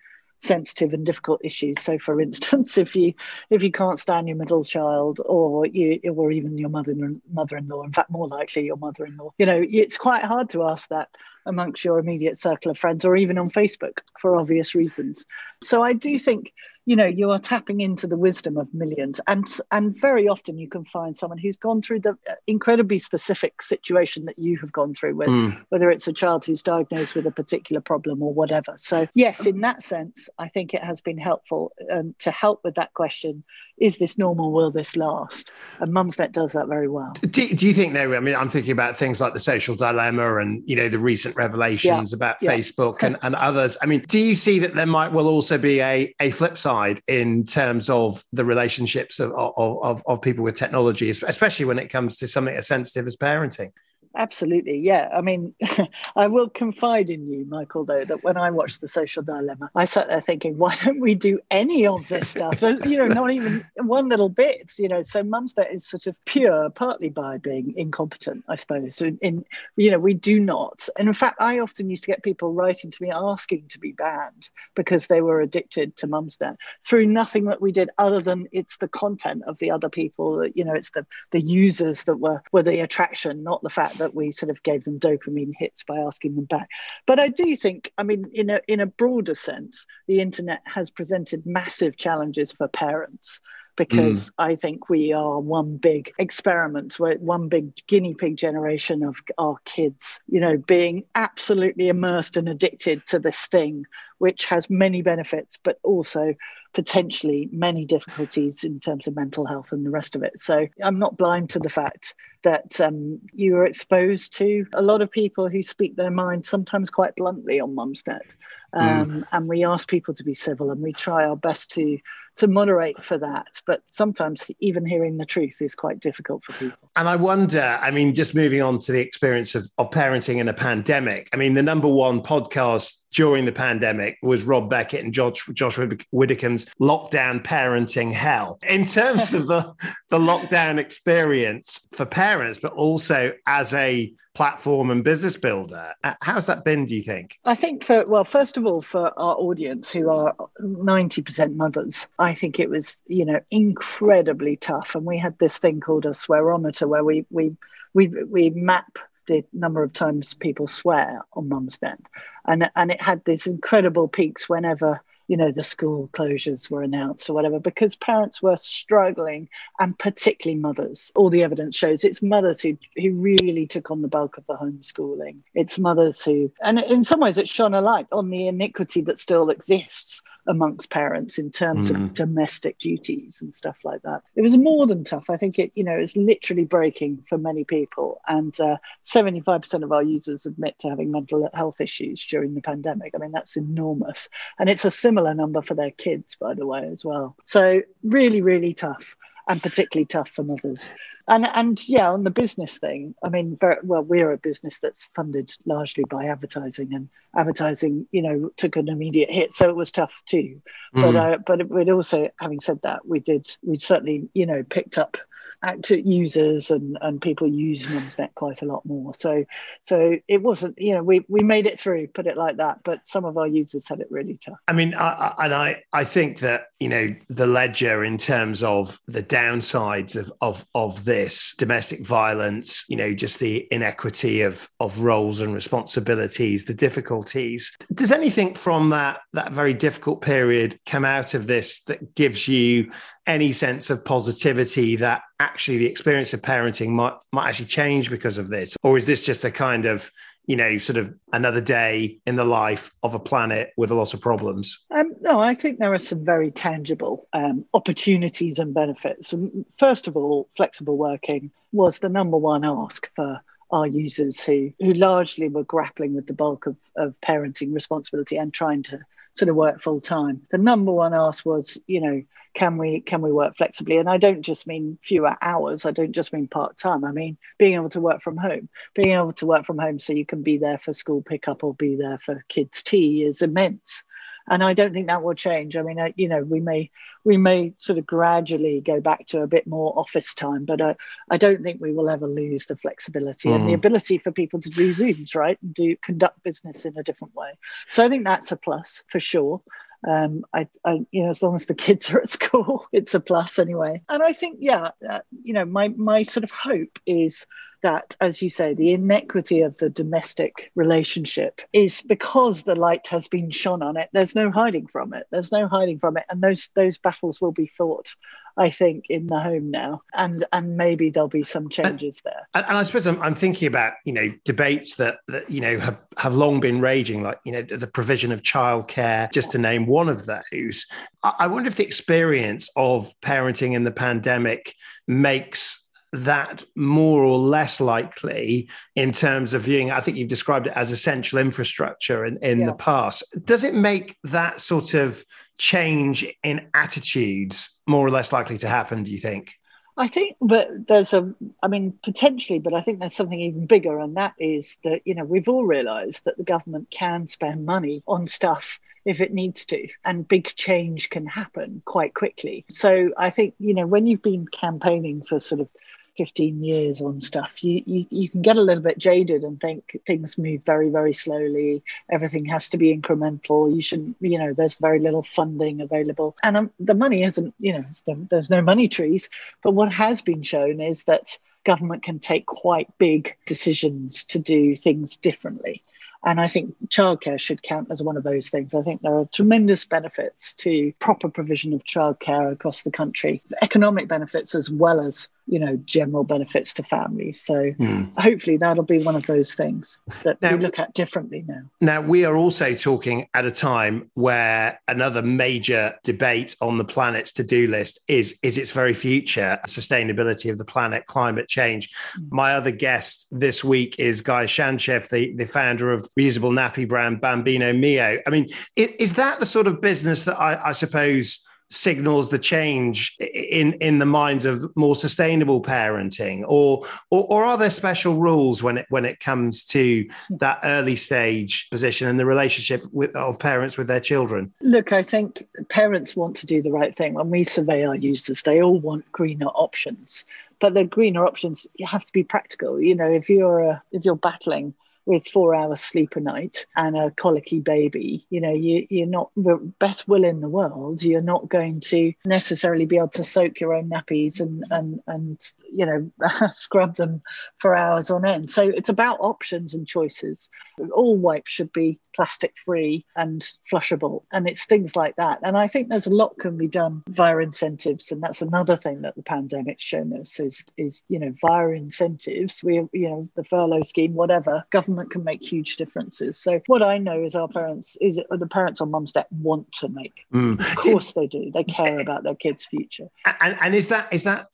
sensitive 0.42 0.92
and 0.92 1.06
difficult 1.06 1.40
issues. 1.44 1.80
So, 1.80 1.98
for 1.98 2.20
instance, 2.20 2.76
if 2.84 2.96
you 2.96 3.14
if 3.50 3.62
you 3.62 3.70
can't 3.70 3.98
stand 3.98 4.28
your 4.28 4.36
middle 4.36 4.64
child, 4.64 5.20
or 5.24 5.66
you 5.66 6.00
or 6.14 6.32
even 6.32 6.58
your 6.58 6.70
mother 6.70 6.94
mother-in-law, 7.32 7.84
in 7.84 7.92
fact, 7.92 8.10
more 8.10 8.28
likely 8.28 8.64
your 8.64 8.76
mother-in-law, 8.76 9.32
you 9.38 9.46
know, 9.46 9.64
it's 9.70 9.98
quite 9.98 10.24
hard 10.24 10.50
to 10.50 10.64
ask 10.64 10.88
that 10.88 11.08
amongst 11.46 11.84
your 11.84 11.98
immediate 11.98 12.38
circle 12.38 12.70
of 12.70 12.78
friends 12.78 13.04
or 13.04 13.16
even 13.16 13.38
on 13.38 13.48
Facebook 13.48 14.00
for 14.20 14.36
obvious 14.36 14.74
reasons. 14.74 15.26
So 15.62 15.82
I 15.82 15.92
do 15.92 16.18
think 16.18 16.52
you 16.84 16.96
know 16.96 17.06
you 17.06 17.30
are 17.30 17.38
tapping 17.38 17.80
into 17.80 18.06
the 18.06 18.16
wisdom 18.16 18.56
of 18.56 18.72
millions 18.74 19.20
and 19.26 19.46
and 19.70 19.96
very 20.00 20.26
often 20.28 20.58
you 20.58 20.68
can 20.68 20.84
find 20.84 21.16
someone 21.16 21.38
who's 21.38 21.56
gone 21.56 21.80
through 21.80 22.00
the 22.00 22.10
uh, 22.28 22.34
incredibly 22.46 22.98
specific 22.98 23.62
situation 23.62 24.24
that 24.24 24.38
you 24.38 24.58
have 24.58 24.72
gone 24.72 24.94
through 24.94 25.14
with 25.14 25.28
mm. 25.28 25.56
whether 25.68 25.90
it's 25.90 26.08
a 26.08 26.12
child 26.12 26.44
who's 26.44 26.62
diagnosed 26.62 27.14
with 27.14 27.26
a 27.26 27.30
particular 27.30 27.80
problem 27.80 28.22
or 28.22 28.32
whatever 28.32 28.74
so 28.76 29.06
yes 29.14 29.46
in 29.46 29.60
that 29.60 29.82
sense 29.82 30.28
i 30.38 30.48
think 30.48 30.74
it 30.74 30.82
has 30.82 31.00
been 31.00 31.18
helpful 31.18 31.72
um, 31.90 32.14
to 32.18 32.30
help 32.30 32.60
with 32.64 32.74
that 32.74 32.92
question 32.94 33.44
is 33.82 33.98
this 33.98 34.16
normal 34.16 34.52
will 34.52 34.70
this 34.70 34.96
last 34.96 35.50
and 35.80 35.92
mumsnet 35.92 36.32
does 36.32 36.52
that 36.52 36.68
very 36.68 36.88
well 36.88 37.12
do, 37.22 37.54
do 37.54 37.66
you 37.66 37.74
think 37.74 37.92
though 37.92 38.14
i 38.14 38.20
mean 38.20 38.34
i'm 38.34 38.48
thinking 38.48 38.72
about 38.72 38.96
things 38.96 39.20
like 39.20 39.34
the 39.34 39.40
social 39.40 39.74
dilemma 39.74 40.38
and 40.38 40.62
you 40.66 40.76
know 40.76 40.88
the 40.88 40.98
recent 40.98 41.34
revelations 41.36 42.12
yeah. 42.12 42.16
about 42.16 42.36
yeah. 42.40 42.52
facebook 42.52 43.02
and, 43.02 43.16
and 43.22 43.34
others 43.34 43.76
i 43.82 43.86
mean 43.86 44.02
do 44.08 44.18
you 44.18 44.34
see 44.34 44.58
that 44.58 44.74
there 44.74 44.86
might 44.86 45.12
well 45.12 45.26
also 45.26 45.58
be 45.58 45.80
a, 45.80 46.14
a 46.20 46.30
flip 46.30 46.56
side 46.56 47.00
in 47.06 47.44
terms 47.44 47.90
of 47.90 48.24
the 48.32 48.44
relationships 48.44 49.20
of, 49.20 49.32
of, 49.32 50.02
of, 50.06 50.22
people 50.22 50.44
with 50.44 50.56
technology, 50.56 51.10
especially 51.10 51.64
when 51.64 51.78
it 51.78 51.88
comes 51.88 52.16
to 52.18 52.28
something 52.28 52.54
as 52.54 52.66
sensitive 52.66 53.06
as 53.06 53.16
parenting. 53.16 53.72
Absolutely, 54.14 54.78
yeah. 54.78 55.08
I 55.14 55.22
mean, 55.22 55.54
I 56.16 56.26
will 56.26 56.48
confide 56.48 57.08
in 57.08 57.26
you, 57.30 57.46
Michael, 57.46 57.84
though, 57.84 58.04
that 58.04 58.22
when 58.22 58.36
I 58.36 58.50
watched 58.50 58.80
The 58.80 58.88
Social 58.88 59.22
Dilemma, 59.22 59.70
I 59.74 59.86
sat 59.86 60.08
there 60.08 60.20
thinking, 60.20 60.58
why 60.58 60.74
don't 60.76 61.00
we 61.00 61.14
do 61.14 61.40
any 61.50 61.86
of 61.86 62.06
this 62.08 62.28
stuff? 62.28 62.60
you 62.62 62.96
know, 62.98 63.06
not 63.06 63.30
even 63.30 63.64
one 63.76 64.08
little 64.08 64.28
bit. 64.28 64.72
You 64.78 64.88
know, 64.88 65.02
so 65.02 65.22
Mumsnet 65.22 65.72
is 65.72 65.86
sort 65.86 66.06
of 66.06 66.16
pure, 66.26 66.68
partly 66.70 67.08
by 67.08 67.38
being 67.38 67.74
incompetent, 67.76 68.44
I 68.48 68.56
suppose. 68.56 68.96
So 68.96 69.10
in, 69.22 69.44
you 69.76 69.90
know, 69.90 69.98
we 69.98 70.14
do 70.14 70.38
not. 70.38 70.88
And 70.98 71.08
in 71.08 71.14
fact, 71.14 71.36
I 71.40 71.60
often 71.60 71.88
used 71.88 72.04
to 72.04 72.10
get 72.10 72.22
people 72.22 72.52
writing 72.52 72.90
to 72.90 73.02
me 73.02 73.10
asking 73.10 73.68
to 73.68 73.78
be 73.78 73.92
banned 73.92 74.50
because 74.74 75.06
they 75.06 75.22
were 75.22 75.40
addicted 75.40 75.96
to 75.96 76.06
Mumsnet 76.06 76.56
through 76.86 77.06
nothing 77.06 77.44
that 77.44 77.62
we 77.62 77.72
did 77.72 77.90
other 77.98 78.20
than 78.20 78.46
it's 78.52 78.76
the 78.76 78.88
content 78.88 79.42
of 79.46 79.58
the 79.58 79.70
other 79.70 79.88
people. 79.88 80.46
You 80.54 80.64
know, 80.64 80.74
it's 80.74 80.90
the 80.90 81.06
the 81.30 81.40
users 81.40 82.04
that 82.04 82.16
were 82.16 82.42
were 82.52 82.62
the 82.62 82.80
attraction, 82.80 83.42
not 83.42 83.62
the 83.62 83.70
fact 83.70 83.98
that 84.02 84.14
we 84.14 84.32
sort 84.32 84.50
of 84.50 84.62
gave 84.62 84.82
them 84.84 84.98
dopamine 84.98 85.52
hits 85.56 85.84
by 85.84 85.98
asking 85.98 86.34
them 86.34 86.44
back. 86.44 86.68
But 87.06 87.20
I 87.20 87.28
do 87.28 87.56
think, 87.56 87.92
I 87.96 88.02
mean, 88.02 88.26
in 88.32 88.50
a 88.50 88.60
in 88.66 88.80
a 88.80 88.86
broader 88.86 89.36
sense, 89.36 89.86
the 90.08 90.20
internet 90.20 90.60
has 90.64 90.90
presented 90.90 91.46
massive 91.46 91.96
challenges 91.96 92.52
for 92.52 92.66
parents 92.68 93.40
because 93.88 94.30
mm. 94.30 94.32
I 94.38 94.54
think 94.54 94.88
we 94.88 95.12
are 95.12 95.40
one 95.40 95.76
big 95.76 96.12
experiment, 96.18 97.00
one 97.00 97.48
big 97.48 97.74
guinea 97.88 98.14
pig 98.14 98.36
generation 98.36 99.02
of 99.02 99.16
our 99.38 99.56
kids, 99.64 100.20
you 100.28 100.40
know, 100.40 100.56
being 100.56 101.04
absolutely 101.16 101.88
immersed 101.88 102.36
and 102.36 102.48
addicted 102.48 103.04
to 103.06 103.18
this 103.18 103.46
thing, 103.48 103.84
which 104.18 104.44
has 104.44 104.70
many 104.70 105.02
benefits, 105.02 105.58
but 105.62 105.78
also 105.82 106.34
potentially 106.74 107.48
many 107.52 107.84
difficulties 107.84 108.62
in 108.62 108.78
terms 108.78 109.08
of 109.08 109.16
mental 109.16 109.46
health 109.46 109.72
and 109.72 109.84
the 109.84 109.90
rest 109.90 110.14
of 110.14 110.22
it. 110.22 110.40
So 110.40 110.68
I'm 110.82 111.00
not 111.00 111.16
blind 111.16 111.50
to 111.50 111.58
the 111.58 111.68
fact 111.68 112.14
that 112.44 112.80
um, 112.80 113.18
you 113.32 113.56
are 113.56 113.66
exposed 113.66 114.36
to 114.38 114.64
a 114.74 114.82
lot 114.82 115.02
of 115.02 115.10
people 115.10 115.48
who 115.48 115.62
speak 115.62 115.96
their 115.96 116.10
mind 116.10 116.46
sometimes 116.46 116.88
quite 116.88 117.16
bluntly 117.16 117.60
on 117.60 117.74
Mumsnet. 117.74 118.36
Mm. 118.74 118.80
Um, 118.80 119.10
mm. 119.10 119.24
And 119.32 119.48
we 119.48 119.64
ask 119.64 119.88
people 119.88 120.14
to 120.14 120.24
be 120.24 120.34
civil 120.34 120.70
and 120.70 120.80
we 120.80 120.92
try 120.92 121.24
our 121.24 121.36
best 121.36 121.70
to 121.72 121.98
to 122.36 122.46
moderate 122.46 123.04
for 123.04 123.18
that. 123.18 123.60
But 123.66 123.82
sometimes 123.90 124.50
even 124.60 124.86
hearing 124.86 125.18
the 125.18 125.26
truth 125.26 125.60
is 125.60 125.74
quite 125.74 126.00
difficult 126.00 126.44
for 126.44 126.52
people. 126.52 126.88
And 126.96 127.08
I 127.08 127.16
wonder, 127.16 127.78
I 127.80 127.90
mean, 127.90 128.14
just 128.14 128.34
moving 128.34 128.62
on 128.62 128.78
to 128.80 128.92
the 128.92 129.00
experience 129.00 129.54
of, 129.54 129.70
of 129.78 129.90
parenting 129.90 130.38
in 130.38 130.48
a 130.48 130.54
pandemic. 130.54 131.28
I 131.32 131.36
mean, 131.36 131.54
the 131.54 131.62
number 131.62 131.88
one 131.88 132.22
podcast 132.22 133.02
during 133.12 133.44
the 133.44 133.52
pandemic 133.52 134.16
was 134.22 134.44
Rob 134.44 134.70
Beckett 134.70 135.04
and 135.04 135.12
Josh, 135.12 135.46
Josh 135.52 135.78
Widdicombe's 136.10 136.66
Lockdown 136.80 137.42
Parenting 137.42 138.12
Hell. 138.12 138.58
In 138.66 138.86
terms 138.86 139.34
of 139.34 139.46
the, 139.46 139.74
the 140.08 140.18
lockdown 140.18 140.78
experience 140.78 141.86
for 141.92 142.06
parents, 142.06 142.58
but 142.58 142.72
also 142.72 143.32
as 143.46 143.74
a 143.74 144.14
platform 144.34 144.90
and 144.90 145.04
business 145.04 145.36
builder, 145.36 145.94
uh, 146.04 146.14
how's 146.20 146.46
that 146.46 146.64
been, 146.64 146.86
do 146.86 146.94
you 146.94 147.02
think? 147.02 147.38
I 147.44 147.54
think 147.54 147.84
for, 147.84 148.06
well, 148.06 148.24
first 148.24 148.56
of 148.56 148.66
all, 148.66 148.80
for 148.80 149.18
our 149.18 149.34
audience 149.36 149.90
who 149.90 150.08
are 150.08 150.34
90% 150.60 151.54
mothers, 151.54 152.06
I 152.18 152.34
think 152.34 152.58
it 152.58 152.70
was, 152.70 153.02
you 153.06 153.24
know, 153.24 153.40
incredibly 153.50 154.56
tough. 154.56 154.94
And 154.94 155.04
we 155.04 155.18
had 155.18 155.38
this 155.38 155.58
thing 155.58 155.80
called 155.80 156.06
a 156.06 156.10
swearometer 156.10 156.88
where 156.88 157.04
we, 157.04 157.26
we, 157.30 157.56
we, 157.94 158.08
we 158.08 158.50
map 158.50 158.98
the 159.26 159.44
number 159.52 159.82
of 159.82 159.92
times 159.92 160.34
people 160.34 160.66
swear 160.66 161.22
on 161.32 161.48
Mumsnet, 161.48 161.98
and 162.46 162.70
and 162.74 162.90
it 162.90 163.00
had 163.00 163.24
these 163.24 163.46
incredible 163.46 164.08
peaks 164.08 164.48
whenever 164.48 165.00
you 165.28 165.36
know 165.36 165.50
the 165.50 165.62
school 165.62 166.08
closures 166.12 166.70
were 166.70 166.82
announced 166.82 167.28
or 167.28 167.34
whatever 167.34 167.58
because 167.58 167.96
parents 167.96 168.42
were 168.42 168.56
struggling 168.56 169.48
and 169.78 169.98
particularly 169.98 170.60
mothers. 170.60 171.12
All 171.14 171.30
the 171.30 171.42
evidence 171.42 171.76
shows 171.76 172.04
it's 172.04 172.22
mothers 172.22 172.60
who 172.60 172.76
who 172.96 173.14
really 173.20 173.66
took 173.66 173.90
on 173.90 174.02
the 174.02 174.08
bulk 174.08 174.38
of 174.38 174.46
the 174.46 174.54
homeschooling. 174.54 175.38
It's 175.54 175.78
mothers 175.78 176.22
who 176.22 176.52
and 176.62 176.80
in 176.82 177.04
some 177.04 177.20
ways 177.20 177.38
it 177.38 177.48
shone 177.48 177.74
a 177.74 177.80
light 177.80 178.06
on 178.12 178.30
the 178.30 178.46
iniquity 178.46 179.02
that 179.02 179.18
still 179.18 179.48
exists 179.50 180.22
amongst 180.46 180.90
parents 180.90 181.38
in 181.38 181.50
terms 181.50 181.90
mm. 181.90 181.96
of 181.96 182.14
domestic 182.14 182.78
duties 182.78 183.40
and 183.42 183.54
stuff 183.54 183.76
like 183.84 184.02
that. 184.02 184.22
It 184.34 184.42
was 184.42 184.56
more 184.56 184.86
than 184.86 185.04
tough. 185.04 185.30
I 185.30 185.36
think 185.36 185.58
it, 185.58 185.72
you 185.74 185.84
know, 185.84 185.96
it's 185.96 186.16
literally 186.16 186.64
breaking 186.64 187.24
for 187.28 187.38
many 187.38 187.64
people. 187.64 188.20
And 188.26 188.58
uh, 188.60 188.78
75% 189.04 189.84
of 189.84 189.92
our 189.92 190.02
users 190.02 190.46
admit 190.46 190.78
to 190.80 190.88
having 190.88 191.10
mental 191.12 191.48
health 191.54 191.80
issues 191.80 192.24
during 192.26 192.54
the 192.54 192.60
pandemic. 192.60 193.12
I 193.14 193.18
mean, 193.18 193.32
that's 193.32 193.56
enormous. 193.56 194.28
And 194.58 194.68
it's 194.68 194.84
a 194.84 194.90
similar 194.90 195.34
number 195.34 195.62
for 195.62 195.74
their 195.74 195.90
kids, 195.90 196.36
by 196.36 196.54
the 196.54 196.66
way, 196.66 196.86
as 196.90 197.04
well. 197.04 197.36
So 197.44 197.82
really, 198.02 198.42
really 198.42 198.74
tough 198.74 199.16
and 199.52 199.62
particularly 199.62 200.06
tough 200.06 200.30
for 200.30 200.42
mothers. 200.42 200.90
And 201.28 201.46
and 201.54 201.88
yeah, 201.88 202.10
on 202.10 202.24
the 202.24 202.30
business 202.30 202.78
thing, 202.78 203.14
I 203.22 203.28
mean, 203.28 203.56
very, 203.60 203.76
well, 203.84 204.02
we're 204.02 204.32
a 204.32 204.38
business 204.38 204.80
that's 204.80 205.10
funded 205.14 205.54
largely 205.64 206.04
by 206.10 206.24
advertising, 206.24 206.94
and 206.94 207.08
advertising, 207.36 208.08
you 208.10 208.22
know, 208.22 208.50
took 208.56 208.76
an 208.76 208.88
immediate 208.88 209.30
hit, 209.30 209.52
so 209.52 209.68
it 209.68 209.76
was 209.76 209.92
tough 209.92 210.20
too. 210.26 210.60
Mm. 210.96 211.02
But 211.02 211.16
uh, 211.16 211.38
but 211.46 211.68
we'd 211.68 211.90
also, 211.90 212.30
having 212.40 212.60
said 212.60 212.80
that, 212.82 213.06
we 213.06 213.20
did 213.20 213.56
we 213.62 213.76
certainly, 213.76 214.28
you 214.34 214.46
know, 214.46 214.64
picked 214.64 214.98
up 214.98 215.16
active 215.64 216.04
users 216.04 216.72
and, 216.72 216.98
and 217.00 217.22
people 217.22 217.46
use 217.46 217.86
Mumsnet 217.86 218.34
quite 218.34 218.62
a 218.62 218.64
lot 218.64 218.84
more. 218.84 219.14
So 219.14 219.44
so 219.84 220.16
it 220.26 220.42
wasn't, 220.42 220.76
you 220.76 220.94
know, 220.94 221.04
we, 221.04 221.24
we 221.28 221.44
made 221.44 221.66
it 221.66 221.78
through, 221.78 222.08
put 222.08 222.26
it 222.26 222.36
like 222.36 222.56
that. 222.56 222.80
But 222.82 223.06
some 223.06 223.24
of 223.24 223.38
our 223.38 223.46
users 223.46 223.86
had 223.86 224.00
it 224.00 224.08
really 224.10 224.40
tough. 224.44 224.58
I 224.66 224.72
mean, 224.72 224.92
I, 224.94 225.06
I, 225.06 225.44
and 225.44 225.54
I, 225.54 225.84
I 225.92 226.02
think 226.02 226.40
that, 226.40 226.71
you 226.82 226.88
know, 226.88 227.14
the 227.28 227.46
ledger 227.46 228.02
in 228.02 228.18
terms 228.18 228.64
of 228.64 228.98
the 229.06 229.22
downsides 229.22 230.16
of, 230.16 230.32
of, 230.40 230.66
of 230.74 231.04
this 231.04 231.54
domestic 231.56 232.04
violence, 232.04 232.84
you 232.88 232.96
know, 232.96 233.14
just 233.14 233.38
the 233.38 233.68
inequity 233.70 234.40
of, 234.40 234.68
of 234.80 234.98
roles 234.98 235.40
and 235.40 235.54
responsibilities, 235.54 236.64
the 236.64 236.74
difficulties. 236.74 237.70
Does 237.94 238.10
anything 238.10 238.56
from 238.56 238.88
that, 238.88 239.20
that 239.32 239.52
very 239.52 239.74
difficult 239.74 240.22
period 240.22 240.76
come 240.84 241.04
out 241.04 241.34
of 241.34 241.46
this 241.46 241.84
that 241.84 242.16
gives 242.16 242.48
you 242.48 242.90
any 243.28 243.52
sense 243.52 243.88
of 243.88 244.04
positivity 244.04 244.96
that 244.96 245.22
actually 245.38 245.78
the 245.78 245.86
experience 245.86 246.34
of 246.34 246.42
parenting 246.42 246.88
might 246.88 247.14
might 247.32 247.48
actually 247.48 247.66
change 247.66 248.10
because 248.10 248.36
of 248.36 248.48
this 248.48 248.76
or 248.82 248.96
is 248.96 249.06
this 249.06 249.24
just 249.24 249.44
a 249.44 249.50
kind 249.50 249.86
of 249.86 250.10
you 250.46 250.56
know 250.56 250.76
sort 250.76 250.96
of 250.96 251.14
another 251.32 251.60
day 251.60 252.18
in 252.26 252.36
the 252.36 252.44
life 252.44 252.90
of 253.02 253.14
a 253.14 253.18
planet 253.18 253.72
with 253.76 253.90
a 253.90 253.94
lot 253.94 254.14
of 254.14 254.20
problems 254.20 254.84
um, 254.90 255.12
no 255.20 255.38
i 255.40 255.54
think 255.54 255.78
there 255.78 255.92
are 255.92 255.98
some 255.98 256.24
very 256.24 256.50
tangible 256.50 257.28
um, 257.32 257.64
opportunities 257.74 258.58
and 258.58 258.74
benefits 258.74 259.34
first 259.78 260.08
of 260.08 260.16
all 260.16 260.48
flexible 260.56 260.96
working 260.96 261.50
was 261.72 261.98
the 261.98 262.08
number 262.08 262.36
one 262.36 262.64
ask 262.64 263.10
for 263.14 263.40
our 263.70 263.86
users 263.86 264.44
who 264.44 264.72
who 264.80 264.92
largely 264.94 265.48
were 265.48 265.64
grappling 265.64 266.14
with 266.14 266.26
the 266.26 266.32
bulk 266.32 266.66
of, 266.66 266.76
of 266.96 267.14
parenting 267.22 267.72
responsibility 267.72 268.36
and 268.36 268.52
trying 268.52 268.82
to 268.82 268.98
sort 269.34 269.48
of 269.48 269.56
work 269.56 269.80
full 269.80 270.00
time. 270.00 270.42
The 270.50 270.58
number 270.58 270.92
one 270.92 271.14
ask 271.14 271.44
was, 271.46 271.78
you 271.86 272.00
know, 272.00 272.22
can 272.54 272.78
we 272.78 273.00
can 273.00 273.22
we 273.22 273.32
work 273.32 273.56
flexibly? 273.56 273.98
And 273.98 274.08
I 274.08 274.18
don't 274.18 274.42
just 274.42 274.66
mean 274.66 274.98
fewer 275.02 275.36
hours. 275.40 275.86
I 275.86 275.90
don't 275.90 276.12
just 276.12 276.32
mean 276.32 276.48
part 276.48 276.76
time. 276.76 277.04
I 277.04 277.12
mean 277.12 277.36
being 277.58 277.74
able 277.74 277.90
to 277.90 278.00
work 278.00 278.22
from 278.22 278.36
home. 278.36 278.68
Being 278.94 279.12
able 279.12 279.32
to 279.32 279.46
work 279.46 279.64
from 279.64 279.78
home 279.78 279.98
so 279.98 280.12
you 280.12 280.26
can 280.26 280.42
be 280.42 280.58
there 280.58 280.78
for 280.78 280.92
school 280.92 281.22
pickup 281.22 281.64
or 281.64 281.74
be 281.74 281.96
there 281.96 282.18
for 282.18 282.44
kids' 282.48 282.82
tea 282.82 283.24
is 283.24 283.42
immense 283.42 284.04
and 284.48 284.62
I 284.62 284.74
don't 284.74 284.92
think 284.92 285.08
that 285.08 285.22
will 285.22 285.34
change. 285.34 285.76
I 285.76 285.82
mean, 285.82 286.00
I, 286.00 286.12
you 286.16 286.28
know, 286.28 286.42
we 286.42 286.60
may 286.60 286.90
we 287.24 287.36
may 287.36 287.74
sort 287.78 287.98
of 287.98 288.06
gradually 288.06 288.80
go 288.80 289.00
back 289.00 289.26
to 289.28 289.42
a 289.42 289.46
bit 289.46 289.66
more 289.66 289.96
office 289.96 290.34
time, 290.34 290.64
but 290.64 290.80
I, 290.80 290.96
I 291.30 291.36
don't 291.36 291.62
think 291.62 291.80
we 291.80 291.92
will 291.92 292.10
ever 292.10 292.26
lose 292.26 292.66
the 292.66 292.76
flexibility 292.76 293.48
mm. 293.48 293.54
and 293.54 293.66
the 293.66 293.72
mm. 293.72 293.76
ability 293.76 294.18
for 294.18 294.32
people 294.32 294.60
to 294.60 294.70
do 294.70 294.92
Zooms, 294.92 295.34
right, 295.36 295.58
and 295.62 295.72
do 295.72 295.96
conduct 296.02 296.42
business 296.42 296.84
in 296.84 296.96
a 296.96 297.04
different 297.04 297.34
way. 297.36 297.52
So 297.90 298.04
I 298.04 298.08
think 298.08 298.26
that's 298.26 298.50
a 298.50 298.56
plus 298.56 299.04
for 299.08 299.20
sure. 299.20 299.62
Um, 300.06 300.44
I, 300.52 300.68
I, 300.84 301.00
you 301.10 301.24
know, 301.24 301.30
as 301.30 301.42
long 301.42 301.54
as 301.54 301.66
the 301.66 301.74
kids 301.86 302.10
are 302.10 302.20
at 302.20 302.28
school, 302.28 302.86
it's 302.92 303.14
a 303.14 303.20
plus 303.20 303.58
anyway. 303.58 304.02
And 304.08 304.22
I 304.22 304.32
think, 304.32 304.58
yeah, 304.60 304.90
uh, 305.08 305.20
you 305.30 305.52
know, 305.52 305.64
my 305.64 305.88
my 305.88 306.22
sort 306.22 306.44
of 306.44 306.50
hope 306.50 306.98
is 307.06 307.46
that, 307.82 308.16
as 308.20 308.42
you 308.42 308.48
say, 308.48 308.74
the 308.74 308.92
inequity 308.92 309.62
of 309.62 309.76
the 309.78 309.90
domestic 309.90 310.70
relationship 310.74 311.60
is 311.72 312.02
because 312.02 312.62
the 312.62 312.76
light 312.76 313.06
has 313.08 313.28
been 313.28 313.50
shone 313.50 313.82
on 313.82 313.96
it. 313.96 314.08
There's 314.12 314.34
no 314.34 314.50
hiding 314.50 314.86
from 314.86 315.12
it. 315.14 315.26
There's 315.30 315.52
no 315.52 315.68
hiding 315.68 315.98
from 315.98 316.16
it, 316.16 316.24
and 316.30 316.40
those 316.40 316.70
those 316.74 316.98
battles 316.98 317.40
will 317.40 317.52
be 317.52 317.66
fought 317.66 318.14
I 318.56 318.70
think, 318.70 319.06
in 319.08 319.26
the 319.26 319.40
home 319.40 319.70
now, 319.70 320.02
and 320.14 320.44
and 320.52 320.76
maybe 320.76 321.10
there'll 321.10 321.28
be 321.28 321.42
some 321.42 321.68
changes 321.68 322.20
there. 322.24 322.48
And, 322.54 322.66
and 322.66 322.76
I 322.76 322.82
suppose 322.82 323.06
I'm, 323.06 323.20
I'm, 323.22 323.34
thinking 323.34 323.66
about 323.66 323.94
you 324.04 324.12
know 324.12 324.32
debates 324.44 324.96
that 324.96 325.18
that 325.28 325.48
you 325.50 325.60
know 325.60 325.78
have 325.78 325.98
have 326.18 326.34
long 326.34 326.60
been 326.60 326.80
raging, 326.80 327.22
like 327.22 327.38
you 327.44 327.52
know 327.52 327.62
the, 327.62 327.78
the 327.78 327.86
provision 327.86 328.30
of 328.30 328.42
childcare, 328.42 329.32
just 329.32 329.52
to 329.52 329.58
name 329.58 329.86
one 329.86 330.08
of 330.08 330.26
those. 330.26 330.86
I, 331.22 331.32
I 331.40 331.46
wonder 331.46 331.68
if 331.68 331.76
the 331.76 331.86
experience 331.86 332.68
of 332.76 333.12
parenting 333.22 333.72
in 333.74 333.84
the 333.84 333.92
pandemic 333.92 334.74
makes 335.08 335.81
that 336.12 336.64
more 336.76 337.22
or 337.24 337.38
less 337.38 337.80
likely 337.80 338.68
in 338.96 339.12
terms 339.12 339.54
of 339.54 339.62
viewing 339.62 339.90
i 339.90 340.00
think 340.00 340.16
you've 340.16 340.28
described 340.28 340.66
it 340.66 340.72
as 340.76 340.90
essential 340.90 341.38
infrastructure 341.38 342.24
in, 342.24 342.36
in 342.38 342.60
yeah. 342.60 342.66
the 342.66 342.74
past 342.74 343.24
does 343.44 343.64
it 343.64 343.74
make 343.74 344.16
that 344.22 344.60
sort 344.60 344.94
of 344.94 345.24
change 345.62 346.26
in 346.42 346.68
attitudes 346.74 347.80
more 347.86 348.04
or 348.04 348.10
less 348.10 348.32
likely 348.32 348.58
to 348.58 348.68
happen, 348.68 349.04
do 349.04 349.12
you 349.12 349.18
think? 349.18 349.54
I 349.96 350.08
think, 350.08 350.36
but 350.40 350.88
there's 350.88 351.12
a, 351.12 351.32
I 351.62 351.68
mean, 351.68 351.98
potentially, 352.02 352.58
but 352.58 352.72
I 352.72 352.80
think 352.80 352.98
there's 352.98 353.14
something 353.14 353.40
even 353.40 353.66
bigger, 353.66 353.98
and 353.98 354.16
that 354.16 354.34
is 354.38 354.78
that, 354.84 355.02
you 355.04 355.14
know, 355.14 355.24
we've 355.24 355.48
all 355.48 355.64
realized 355.64 356.24
that 356.24 356.38
the 356.38 356.44
government 356.44 356.90
can 356.90 357.26
spend 357.26 357.66
money 357.66 358.02
on 358.08 358.26
stuff 358.26 358.80
if 359.04 359.20
it 359.20 359.34
needs 359.34 359.66
to, 359.66 359.88
and 360.04 360.26
big 360.26 360.54
change 360.56 361.10
can 361.10 361.26
happen 361.26 361.82
quite 361.84 362.14
quickly. 362.14 362.64
So 362.68 363.10
I 363.16 363.30
think, 363.30 363.54
you 363.58 363.74
know, 363.74 363.86
when 363.86 364.06
you've 364.06 364.22
been 364.22 364.48
campaigning 364.48 365.22
for 365.22 365.40
sort 365.40 365.60
of 365.60 365.68
15 366.16 366.62
years 366.62 367.00
on 367.00 367.20
stuff, 367.20 367.62
you, 367.62 367.82
you, 367.86 368.06
you 368.10 368.28
can 368.28 368.42
get 368.42 368.56
a 368.56 368.62
little 368.62 368.82
bit 368.82 368.98
jaded 368.98 369.44
and 369.44 369.60
think 369.60 369.96
things 370.06 370.36
move 370.36 370.62
very, 370.64 370.90
very 370.90 371.12
slowly. 371.12 371.82
Everything 372.10 372.44
has 372.46 372.68
to 372.70 372.78
be 372.78 372.96
incremental. 372.96 373.74
You 373.74 373.82
shouldn't, 373.82 374.16
you 374.20 374.38
know, 374.38 374.52
there's 374.52 374.76
very 374.78 374.98
little 374.98 375.22
funding 375.22 375.80
available. 375.80 376.36
And 376.42 376.58
um, 376.58 376.70
the 376.78 376.94
money 376.94 377.22
isn't, 377.22 377.54
you 377.58 377.72
know, 377.72 377.84
there's 378.30 378.50
no 378.50 378.62
money 378.62 378.88
trees. 378.88 379.28
But 379.62 379.72
what 379.72 379.92
has 379.92 380.22
been 380.22 380.42
shown 380.42 380.80
is 380.80 381.04
that 381.04 381.38
government 381.64 382.02
can 382.02 382.18
take 382.18 382.46
quite 382.46 382.88
big 382.98 383.36
decisions 383.46 384.24
to 384.24 384.38
do 384.38 384.76
things 384.76 385.16
differently. 385.16 385.82
And 386.24 386.40
I 386.40 386.46
think 386.46 386.74
childcare 386.86 387.40
should 387.40 387.62
count 387.62 387.88
as 387.90 388.02
one 388.02 388.16
of 388.16 388.22
those 388.22 388.48
things. 388.48 388.74
I 388.74 388.82
think 388.82 389.02
there 389.02 389.16
are 389.16 389.28
tremendous 389.32 389.84
benefits 389.84 390.54
to 390.54 390.92
proper 391.00 391.28
provision 391.28 391.72
of 391.72 391.82
childcare 391.84 392.52
across 392.52 392.84
the 392.84 392.92
country, 392.92 393.42
economic 393.60 394.06
benefits 394.06 394.54
as 394.54 394.70
well 394.70 395.00
as 395.00 395.28
you 395.52 395.58
know 395.58 395.76
general 395.84 396.24
benefits 396.24 396.72
to 396.72 396.82
families 396.82 397.38
so 397.38 397.54
mm. 397.54 398.10
hopefully 398.18 398.56
that'll 398.56 398.82
be 398.82 399.02
one 399.02 399.14
of 399.14 399.26
those 399.26 399.54
things 399.54 399.98
that 400.22 400.40
now, 400.40 400.52
we 400.52 400.58
look 400.58 400.78
at 400.78 400.94
differently 400.94 401.44
now 401.46 401.60
now 401.82 402.00
we 402.00 402.24
are 402.24 402.36
also 402.36 402.74
talking 402.74 403.28
at 403.34 403.44
a 403.44 403.50
time 403.50 404.10
where 404.14 404.80
another 404.88 405.20
major 405.20 405.94
debate 406.04 406.56
on 406.62 406.78
the 406.78 406.84
planet's 406.84 407.34
to-do 407.34 407.68
list 407.68 408.00
is 408.08 408.38
is 408.42 408.56
its 408.56 408.72
very 408.72 408.94
future 408.94 409.58
sustainability 409.66 410.50
of 410.50 410.56
the 410.56 410.64
planet 410.64 411.04
climate 411.04 411.48
change 411.48 411.90
mm. 412.18 412.32
my 412.32 412.54
other 412.54 412.70
guest 412.70 413.26
this 413.30 413.62
week 413.62 413.96
is 413.98 414.22
guy 414.22 414.46
Schanschieff 414.46 415.10
the, 415.10 415.36
the 415.36 415.44
founder 415.44 415.92
of 415.92 416.08
reusable 416.18 416.50
nappy 416.50 416.88
brand 416.88 417.20
bambino 417.20 417.74
mio 417.74 418.18
i 418.26 418.30
mean 418.30 418.48
is 418.74 419.14
that 419.14 419.38
the 419.38 419.44
sort 419.44 419.66
of 419.66 419.82
business 419.82 420.24
that 420.24 420.40
i, 420.40 420.68
I 420.68 420.72
suppose 420.72 421.46
signals 421.72 422.28
the 422.28 422.38
change 422.38 423.16
in 423.18 423.72
in 423.74 423.98
the 423.98 424.06
minds 424.06 424.44
of 424.44 424.64
more 424.76 424.94
sustainable 424.94 425.62
parenting? 425.62 426.44
Or, 426.46 426.86
or 427.10 427.26
or, 427.28 427.44
are 427.44 427.58
there 427.58 427.70
special 427.70 428.16
rules 428.16 428.62
when 428.62 428.78
it 428.78 428.86
when 428.90 429.04
it 429.04 429.20
comes 429.20 429.64
to 429.64 430.06
that 430.30 430.60
early 430.62 430.96
stage 430.96 431.68
position 431.70 432.08
and 432.08 432.20
the 432.20 432.26
relationship 432.26 432.84
with, 432.92 433.14
of 433.16 433.38
parents 433.38 433.78
with 433.78 433.86
their 433.86 434.00
children? 434.00 434.52
Look 434.60 434.92
i 434.92 435.02
think 435.02 435.44
parents 435.68 436.14
want 436.14 436.36
to 436.36 436.46
do 436.46 436.62
the 436.62 436.70
right 436.70 436.94
thing. 436.94 437.14
When 437.14 437.30
we 437.30 437.44
survey 437.44 437.84
our 437.84 437.96
users 437.96 438.42
they 438.42 438.62
all 438.62 438.78
want 438.78 439.10
greener 439.12 439.46
options. 439.46 440.24
But 440.60 440.74
the 440.74 440.84
greener 440.84 441.26
options 441.26 441.66
have 441.84 442.04
to 442.04 442.12
be 442.12 442.22
practical. 442.22 442.80
You 442.80 442.94
know 442.94 443.10
if 443.10 443.28
you're 443.28 443.70
uh, 443.70 443.78
if 443.90 444.04
you're 444.04 444.14
battling 444.16 444.74
with 445.06 445.26
four 445.28 445.54
hours 445.54 445.80
sleep 445.80 446.16
a 446.16 446.20
night 446.20 446.66
and 446.76 446.96
a 446.96 447.10
colicky 447.10 447.60
baby, 447.60 448.26
you 448.30 448.40
know, 448.40 448.52
you, 448.52 448.86
you're 448.88 449.06
not 449.06 449.30
the 449.36 449.56
best 449.78 450.06
will 450.08 450.24
in 450.24 450.40
the 450.40 450.48
world. 450.48 451.02
You're 451.02 451.20
not 451.20 451.48
going 451.48 451.80
to 451.80 452.12
necessarily 452.24 452.86
be 452.86 452.96
able 452.96 453.08
to 453.08 453.24
soak 453.24 453.60
your 453.60 453.74
own 453.74 453.90
nappies 453.90 454.40
and 454.40 454.64
and 454.70 455.00
and 455.06 455.40
you 455.72 455.86
know 455.86 456.10
scrub 456.52 456.96
them 456.96 457.22
for 457.58 457.76
hours 457.76 458.10
on 458.10 458.26
end. 458.26 458.50
So 458.50 458.68
it's 458.68 458.88
about 458.88 459.18
options 459.20 459.74
and 459.74 459.86
choices. 459.86 460.48
All 460.94 461.16
wipes 461.16 461.50
should 461.50 461.72
be 461.72 461.98
plastic 462.14 462.54
free 462.64 463.04
and 463.16 463.46
flushable, 463.70 464.22
and 464.32 464.48
it's 464.48 464.66
things 464.66 464.94
like 464.94 465.16
that. 465.16 465.40
And 465.42 465.56
I 465.56 465.66
think 465.66 465.88
there's 465.88 466.06
a 466.06 466.14
lot 466.14 466.38
can 466.38 466.56
be 466.56 466.68
done 466.68 467.02
via 467.08 467.38
incentives, 467.38 468.12
and 468.12 468.22
that's 468.22 468.42
another 468.42 468.76
thing 468.76 469.02
that 469.02 469.16
the 469.16 469.22
pandemic's 469.22 469.82
shown 469.82 470.12
us 470.18 470.38
is 470.38 470.64
is 470.76 471.04
you 471.08 471.18
know 471.18 471.34
via 471.40 471.70
incentives. 471.70 472.62
We 472.62 472.74
you 472.92 473.08
know 473.08 473.28
the 473.34 473.44
furlough 473.44 473.82
scheme, 473.82 474.14
whatever 474.14 474.64
government 474.70 474.91
government 474.92 475.10
can 475.10 475.24
make 475.24 475.42
huge 475.42 475.76
differences. 475.76 476.38
So 476.38 476.60
what 476.66 476.82
I 476.82 476.98
know 476.98 477.22
is 477.22 477.34
our 477.34 477.48
parents 477.48 477.96
is 478.00 478.20
the 478.30 478.46
parents 478.46 478.80
on 478.80 478.90
Mumsnet 478.90 479.24
want 479.30 479.70
to 479.72 479.88
make. 479.88 480.26
Mm. 480.32 480.60
Of 480.60 480.76
course 480.76 481.12
they 481.14 481.26
do. 481.26 481.50
They 481.52 481.64
care 481.64 482.00
about 482.00 482.24
their 482.24 482.34
kids' 482.34 482.64
future. 482.64 483.08
And, 483.40 483.56
and 483.60 483.74
is 483.74 483.88
that 483.88 484.12
is 484.12 484.24
that 484.24 484.48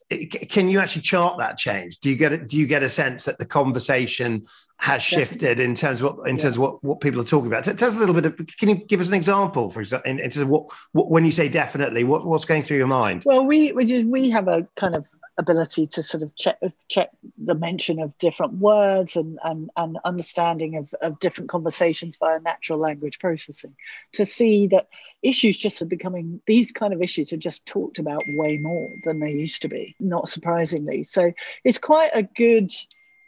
can 0.48 0.68
you 0.68 0.79
actually 0.79 1.03
chart 1.03 1.38
that 1.38 1.59
change? 1.59 1.98
Do 1.98 2.09
you 2.11 2.16
get 2.16 2.46
do 2.46 2.57
you 2.57 2.66
get 2.66 2.83
a 2.83 2.88
sense 2.88 3.24
that 3.24 3.38
the 3.38 3.46
conversation 3.46 4.46
has 4.81 5.03
shifted 5.03 5.59
in 5.59 5.74
terms 5.74 6.01
of 6.03 6.16
what 6.16 6.29
in 6.29 6.38
terms 6.38 6.55
of 6.55 6.62
what, 6.62 6.85
what 6.85 7.01
people 7.01 7.20
are 7.20 7.24
talking 7.24 7.48
about. 7.48 7.64
Tell 7.64 7.88
us 7.88 7.96
a 7.96 7.98
little 7.98 8.14
bit. 8.14 8.27
Of, 8.27 8.37
can 8.59 8.68
you 8.68 8.77
give 8.77 9.01
us 9.01 9.09
an 9.09 9.14
example, 9.14 9.70
for 9.70 9.81
example, 9.81 10.09
in, 10.09 10.20
in 10.20 10.31
terms 10.31 10.37
of 10.37 10.48
what, 10.48 10.66
what, 10.92 11.11
when 11.11 11.24
you 11.24 11.33
say 11.33 11.48
definitely, 11.48 12.05
what, 12.05 12.24
what's 12.24 12.44
going 12.44 12.62
through 12.62 12.77
your 12.77 12.87
mind? 12.87 13.24
Well, 13.27 13.44
we 13.44 13.72
we, 13.72 14.05
we 14.05 14.31
have 14.31 14.46
a 14.46 14.68
kind 14.77 14.94
of 14.94 15.05
ability 15.38 15.87
to 15.87 16.03
sort 16.03 16.22
of 16.22 16.35
check 16.35 16.59
check 16.88 17.11
the 17.38 17.55
mention 17.55 18.01
of 18.01 18.16
different 18.18 18.55
words 18.55 19.16
and 19.16 19.38
and, 19.44 19.70
and 19.77 19.98
understanding 20.05 20.77
of, 20.77 20.92
of 21.01 21.18
different 21.20 21.48
conversations 21.48 22.16
via 22.18 22.40
natural 22.40 22.79
language 22.79 23.18
processing 23.20 23.74
to 24.12 24.24
see 24.24 24.66
that 24.66 24.88
issues 25.22 25.57
just 25.57 25.81
are 25.81 25.87
becoming 25.87 26.40
these 26.46 26.72
kind 26.72 26.92
of 26.92 27.01
issues 27.01 27.33
are 27.33 27.38
just 27.38 27.64
talked 27.66 27.98
about 27.98 28.22
way 28.35 28.57
more 28.57 28.88
than 29.05 29.20
they 29.20 29.33
used 29.33 29.62
to 29.62 29.68
be 29.68 29.94
not 30.01 30.29
surprisingly. 30.29 31.03
So 31.05 31.33
it's 31.64 31.79
quite 31.79 32.11
a 32.14 32.22
good 32.22 32.72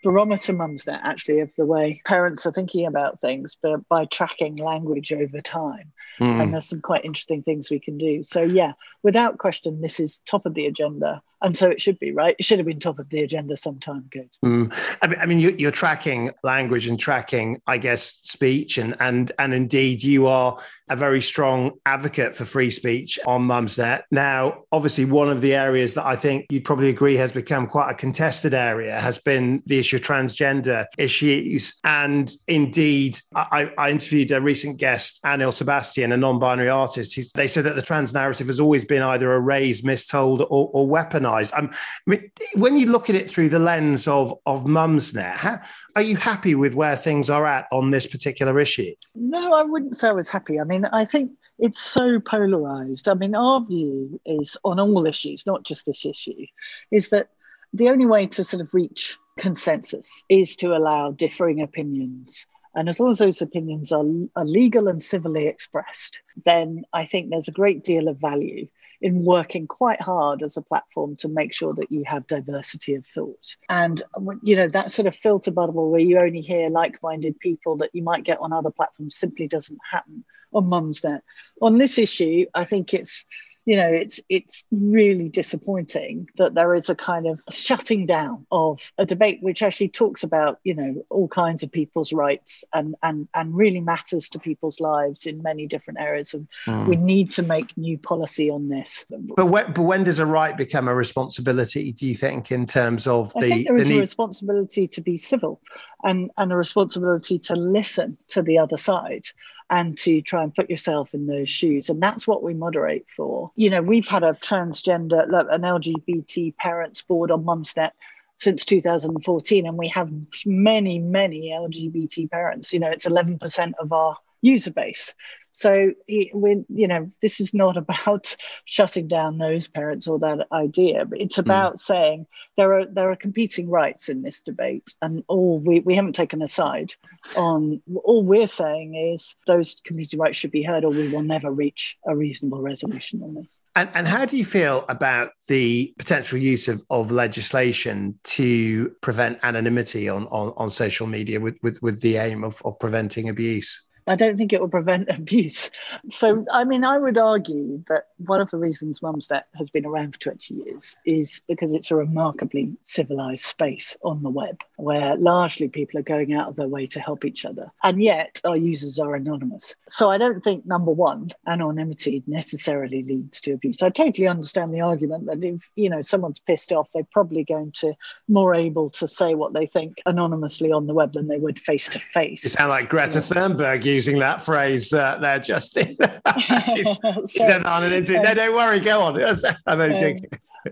barometer 0.03 0.53
mums 0.53 0.85
mumsnet 0.87 1.01
actually 1.03 1.41
of 1.41 1.51
the 1.57 1.67
way 1.67 2.01
parents 2.07 2.47
are 2.47 2.53
thinking 2.53 2.87
about 2.87 3.21
things 3.21 3.57
but 3.63 3.87
by 3.89 4.07
tracking 4.07 4.57
language 4.57 5.13
over 5.13 5.41
time 5.41 5.93
mm. 6.21 6.43
and 6.43 6.53
there's 6.53 6.67
some 6.67 6.81
quite 6.81 7.05
interesting 7.05 7.43
things 7.43 7.71
we 7.71 7.81
can 7.81 7.99
do 7.99 8.23
so 8.23 8.43
yeah 8.43 8.73
without 9.03 9.39
question 9.39 9.81
this 9.81 9.99
is 9.99 10.21
top 10.27 10.47
of 10.47 10.55
the 10.55 10.67
agenda 10.67 11.23
and 11.43 11.57
so 11.57 11.71
it 11.71 11.81
should 11.81 11.99
be 11.99 12.13
right. 12.13 12.37
It 12.39 12.45
should 12.45 12.59
have 12.59 12.67
been 12.67 12.81
top 12.81 12.99
of 12.99 13.09
the 13.09 13.23
agenda 13.23 13.57
some 13.57 13.79
time 13.79 14.09
ago. 14.13 14.27
Mm. 14.45 14.99
I 15.01 15.07
mean, 15.07 15.19
I 15.21 15.27
mean 15.27 15.39
you, 15.59 15.69
are 15.69 15.73
tracking 15.73 16.31
language 16.43 16.87
and 16.87 16.99
tracking, 16.99 17.61
I 17.67 17.79
guess, 17.79 18.21
speech, 18.23 18.79
and 18.79 18.97
and 19.01 19.33
and 19.39 19.55
indeed, 19.55 20.03
you 20.03 20.27
are 20.27 20.59
a 20.89 20.97
very 20.97 21.21
strong 21.21 21.73
advocate 21.87 22.35
for 22.35 22.45
free 22.45 22.71
speech 22.71 23.19
on 23.27 23.47
Mumsnet. 23.47 24.03
Now, 24.11 24.65
obviously, 24.71 25.07
one 25.07 25.31
of 25.31 25.41
the 25.41 25.55
areas 25.55 25.95
that 25.95 26.05
I 26.05 26.17
think 26.17 26.47
you'd 26.51 26.65
probably 26.65 26.91
agree 26.91 27.17
has 27.17 27.33
become 27.33 27.67
quite 27.67 27.91
a 27.91 27.95
contested 27.95 28.53
area 28.53 29.01
has 29.01 29.19
been 29.19 29.63
the 29.67 29.79
issue 29.79 29.97
of 29.97 30.03
transgender 30.03 30.87
issues, 30.99 31.79
and 31.85 32.31
indeed, 32.49 33.19
I, 33.35 33.73
I 33.79 33.91
interviewed 33.91 34.31
a 34.33 34.41
recent 34.41 34.77
guest, 34.77 35.21
Anil 35.25 35.53
Sebastian, 35.53 36.10
a 36.13 36.17
non-binary 36.17 36.69
artist. 36.69 37.35
They 37.35 37.47
said 37.47 37.65
that 37.65 37.77
the 37.77 37.83
trans 37.83 38.13
narrative 38.13 38.47
has 38.47 38.61
always 38.61 38.85
been 38.85 39.03
either 39.03 39.33
erased, 39.33 39.85
mistold, 39.85 40.41
or, 40.51 40.71
or 40.73 40.87
weaponized. 40.87 41.57
Um, 41.57 41.71
I 41.73 42.11
mean, 42.11 42.31
when 42.55 42.77
you 42.77 42.87
look 42.87 43.11
at 43.11 43.17
it 43.17 43.31
through 43.31 43.49
the 43.49 43.59
lens 43.59 44.09
of 44.09 44.33
of 44.47 44.65
Mumsnet, 44.65 45.65
are 45.97 46.03
you 46.03 46.17
happy 46.17 46.55
with 46.55 46.75
where 46.75 46.97
things 46.97 47.31
are 47.31 47.47
at 47.47 47.67
on 47.73 47.91
this 47.91 48.07
particular 48.07 48.59
issue? 48.61 48.95
No, 49.15 49.53
I 49.53 49.63
wouldn't 49.63 49.97
say 49.97 50.09
I 50.09 50.13
was 50.13 50.29
happy. 50.29 50.61
I 50.61 50.65
mean, 50.65 50.85
I 50.87 51.05
think 51.05 51.33
it's 51.59 51.81
so 51.81 52.21
polarized. 52.21 53.09
I 53.09 53.15
mean, 53.15 53.35
our 53.35 53.65
view 53.65 54.21
is 54.25 54.57
on 54.65 54.81
all 54.81 55.07
issues, 55.07 55.45
not 55.47 55.63
just 55.63 55.87
this 55.87 56.07
issue, 56.07 56.47
is 56.91 57.11
that 57.11 57.29
the 57.73 57.91
only 57.91 58.07
way 58.07 58.27
to 58.27 58.45
sort 58.45 58.63
of 58.63 58.73
reach 58.73 59.17
consensus 59.39 60.25
is 60.29 60.57
to 60.57 60.77
allow 60.77 61.13
differing 61.13 61.63
opinions. 61.63 62.47
And 62.75 62.89
as 62.89 63.01
long 63.01 63.11
as 63.11 63.19
those 63.19 63.43
opinions 63.43 63.93
are, 63.93 64.05
are 64.37 64.45
legal 64.45 64.89
and 64.89 65.03
civilly 65.03 65.47
expressed, 65.47 66.21
then 66.45 66.85
I 66.93 67.07
think 67.07 67.31
there's 67.31 67.49
a 67.49 67.53
great 67.53 67.83
deal 67.83 68.09
of 68.09 68.19
value 68.19 68.69
in 69.03 69.25
working 69.25 69.67
quite 69.67 70.01
hard 70.01 70.43
as 70.43 70.57
a 70.57 70.63
platform 70.63 71.17
to 71.17 71.29
make 71.29 71.55
sure 71.55 71.75
that 71.75 71.91
you 71.91 72.05
have 72.07 72.27
diversity 72.27 72.95
of 72.95 73.07
thought. 73.07 73.57
And, 73.69 74.03
you 74.43 74.57
know, 74.57 74.69
that 74.69 74.93
sort 74.93 75.07
of 75.07 75.17
filter 75.17 75.51
bubble 75.51 75.91
where 75.91 76.01
you 76.01 76.19
only 76.19 76.43
hear 76.43 76.69
like 76.69 77.03
minded 77.03 77.39
people 77.41 77.77
that 77.79 77.91
you 77.95 78.03
might 78.03 78.25
get 78.25 78.41
on 78.41 78.53
other 78.53 78.71
platforms 78.71 79.17
simply 79.17 79.49
doesn't 79.49 79.79
happen 79.91 80.25
on 80.53 80.67
Mumsnet. 80.67 81.23
On 81.63 81.79
this 81.79 81.97
issue, 81.97 82.45
I 82.55 82.65
think 82.65 82.93
it's 82.93 83.25
you 83.67 83.77
know, 83.77 83.89
it's 83.89 84.21
it's 84.29 84.65
really 84.71 85.29
disappointing 85.29 86.29
that 86.37 86.55
there 86.55 86.75
is 86.75 86.89
a 86.89 86.95
kind 86.95 87.27
of 87.27 87.41
shutting 87.51 88.07
down 88.07 88.47
of 88.51 88.81
a 88.97 89.05
debate 89.05 89.39
which 89.43 89.63
actually 89.63 89.89
talks 89.89 90.23
about, 90.23 90.59
you 90.65 90.75
know, 90.75 91.05
all 91.11 91.29
kinds 91.29 91.63
of 91.63 91.71
people's 91.71 92.13
rights 92.13 92.65
and 92.73 92.95
and 93.03 93.29
and 93.35 93.55
really 93.55 93.81
matters 93.81 94.31
to 94.31 94.39
people's 94.39 94.81
lives 94.81 95.27
in 95.27 95.43
many 95.43 95.67
different 95.67 96.01
areas. 96.01 96.33
And 96.33 96.49
mm. 96.67 96.87
we 96.87 96.97
need 96.97 97.31
to 97.33 97.43
make 97.43 97.77
new 97.77 97.99
policy 97.99 98.51
on 98.51 98.69
this. 98.69 99.05
But 99.37 99.47
when, 99.47 99.73
but 99.73 99.83
when 99.83 100.05
does 100.05 100.21
a 100.21 100.27
right 100.27 100.57
become 100.57 100.89
a 100.89 100.95
responsibility? 100.95 101.93
Do 101.93 102.07
you 102.07 102.15
think 102.15 102.51
in 102.51 102.65
terms 102.65 103.07
of 103.07 103.33
the? 103.35 103.41
I 103.41 103.49
think 103.51 103.69
there 103.69 103.77
is 103.77 103.89
the 103.89 103.95
need- 103.95 103.99
a 103.99 104.03
responsibility 104.03 104.89
to 104.89 105.01
be 105.03 105.19
civil, 105.19 105.61
and 106.03 106.31
and 106.39 106.51
a 106.51 106.57
responsibility 106.57 107.39
to 107.41 107.57
listen 107.57 108.17
to 108.29 108.43
the 108.43 108.59
other 108.59 108.79
side 108.79 109.27
and 109.71 109.97
to 109.99 110.21
try 110.21 110.43
and 110.43 110.55
put 110.55 110.69
yourself 110.69 111.15
in 111.15 111.27
those 111.27 111.49
shoes. 111.49 111.89
And 111.89 112.03
that's 112.03 112.27
what 112.27 112.43
we 112.43 112.55
moderate 112.55 113.07
for. 113.17 113.53
You 113.55 113.71
know, 113.71 113.81
we've 113.81 114.09
had 114.09 114.25
a 114.25 114.33
transgender, 114.33 115.23
an 115.23 115.63
LGBT 115.63 116.57
parents 116.57 117.03
board 117.03 117.31
on 117.31 117.45
Mumsnet 117.45 117.93
since 118.35 118.65
2014, 118.65 119.67
and 119.67 119.79
we 119.79 119.89
have 119.89 120.11
many, 120.45 120.99
many 120.99 121.51
LGBT 121.51 122.31
parents. 122.31 122.73
You 122.73 122.81
know, 122.81 122.89
it's 122.89 123.07
11% 123.07 123.73
of 123.79 123.93
our 123.93 124.17
user 124.43 124.71
base. 124.71 125.15
So 125.53 125.93
we, 126.07 126.65
you 126.69 126.89
know, 126.89 127.11
this 127.23 127.41
is 127.41 127.53
not 127.53 127.77
about 127.85 128.37
shutting 128.65 129.09
down 129.09 129.39
those 129.39 129.69
parents 129.69 130.07
or 130.07 130.19
that 130.21 130.47
idea, 130.53 131.05
but 131.05 131.21
it's 131.21 131.37
hmm. 131.37 131.43
about 131.43 131.75
mm. 131.75 131.79
saying 131.79 132.27
there 132.57 132.73
are 132.79 132.87
there 132.87 133.11
are 133.11 133.17
competing 133.17 133.69
rights 133.69 134.09
in 134.09 134.23
this 134.23 134.41
debate, 134.41 134.95
and 135.03 135.25
all 135.29 135.59
we, 135.59 135.81
we 135.81 135.97
haven't 135.97 136.15
taken 136.15 136.43
a 136.43 136.49
side 136.49 136.95
on. 137.37 137.83
All 138.05 138.23
we're 138.23 138.47
saying 138.47 138.95
is 138.95 139.35
those 139.47 139.77
competing 139.85 140.19
rights 140.19 140.37
should 140.37 140.51
be 140.51 140.63
heard, 140.63 140.85
or 140.85 140.91
we 140.91 141.09
will 141.09 141.23
never 141.23 141.51
reach 141.51 141.97
a 142.07 142.17
reasonable 142.17 142.61
resolution 142.61 143.23
on 143.23 143.35
this. 143.35 143.61
And, 143.77 143.89
and 143.95 144.09
how 144.09 144.25
do 144.25 144.37
you 144.37 144.45
feel 144.45 144.85
about 144.89 145.31
the 145.47 145.95
potential 145.97 146.37
use 146.39 146.67
of, 146.67 146.83
of 146.91 147.13
legislation 147.13 148.19
to 148.25 148.91
prevent 149.01 149.39
anonymity 149.45 150.09
on, 150.09 150.27
on, 150.27 150.53
on 150.57 150.71
social 150.71 151.07
media 151.07 151.39
with, 151.39 151.57
with, 151.63 151.81
with 151.81 152.01
the 152.01 152.17
aim 152.17 152.43
of, 152.43 152.61
of 152.65 152.81
preventing 152.81 153.29
abuse? 153.29 153.81
I 154.11 154.17
don't 154.17 154.37
think 154.37 154.53
it 154.53 154.61
will 154.61 154.69
prevent 154.69 155.09
abuse. 155.09 155.71
So, 156.11 156.45
I 156.53 156.65
mean, 156.65 156.83
I 156.83 156.99
would 156.99 157.17
argue 157.17 157.85
that 157.89 158.09
one 158.19 158.41
of 158.41 158.51
the 158.51 158.57
reasons 158.57 159.01
Mumsnet 159.01 159.45
has 159.55 159.71
been 159.71 159.87
around 159.87 160.15
for 160.15 160.21
20 160.21 160.55
years 160.55 160.97
is 161.07 161.41
because 161.47 161.71
it's 161.73 161.93
a 161.93 161.97
remarkably 161.97 162.77
civilized 162.83 163.45
space 163.45 163.97
on 164.03 164.23
the 164.23 164.29
web 164.29 164.61
where 164.77 165.17
largely 165.17 165.69
people 165.69 166.01
are 166.01 166.03
going 166.03 166.33
out 166.33 166.49
of 166.49 166.57
their 166.57 166.67
way 166.67 166.89
to 166.89 166.99
help 166.99 167.25
each 167.25 167.45
other. 167.45 167.71
And 167.85 168.03
yet 168.03 168.41
our 168.45 168.57
users 168.57 168.99
are 168.99 169.15
anonymous. 169.15 169.77
So, 169.89 170.11
I 170.11 170.19
don't 170.19 170.43
think, 170.43 170.67
number 170.67 170.91
one, 170.91 171.31
anonymity 171.47 172.25
necessarily 172.27 173.05
leads 173.05 173.41
to 173.43 173.53
abuse. 173.53 173.81
I 173.81 173.91
totally 173.91 174.27
understand 174.27 174.75
the 174.75 174.81
argument 174.81 175.27
that 175.27 175.45
if, 175.45 175.71
you 175.77 175.89
know, 175.89 176.03
someone's 176.03 176.41
pissed 176.41 176.73
off, 176.73 176.89
they're 176.93 177.07
probably 177.13 177.45
going 177.45 177.71
to 177.77 177.95
more 178.29 178.57
able 178.57 178.91
to 178.91 179.07
say 179.07 179.37
what 179.37 179.53
they 179.53 179.67
think 179.67 179.99
anonymously 180.05 180.73
on 180.73 180.89
the 180.89 180.95
web 180.95 181.13
than 181.13 181.29
they 181.29 181.39
would 181.39 181.61
face 181.61 181.89
to 181.91 182.01
face. 182.01 182.43
You 182.43 182.51
sound 182.51 182.71
like 182.71 182.89
Greta 182.89 183.21
Thunberg 183.21 183.85
using 184.01 184.19
that 184.19 184.41
phrase 184.41 184.95
uh, 184.95 185.19
there, 185.19 185.39
Justine. 185.39 185.95
she's, 186.75 186.87
she's 187.31 187.41
on 187.43 187.83
an 187.85 187.93
interview. 187.93 188.23
No, 188.23 188.33
don't 188.33 188.57
worry, 188.57 188.81
go 188.81 189.03
on. 189.03 189.23
I'm 189.67 189.81
only 189.81 189.97
um, 189.97 190.01
joking. 190.01 190.31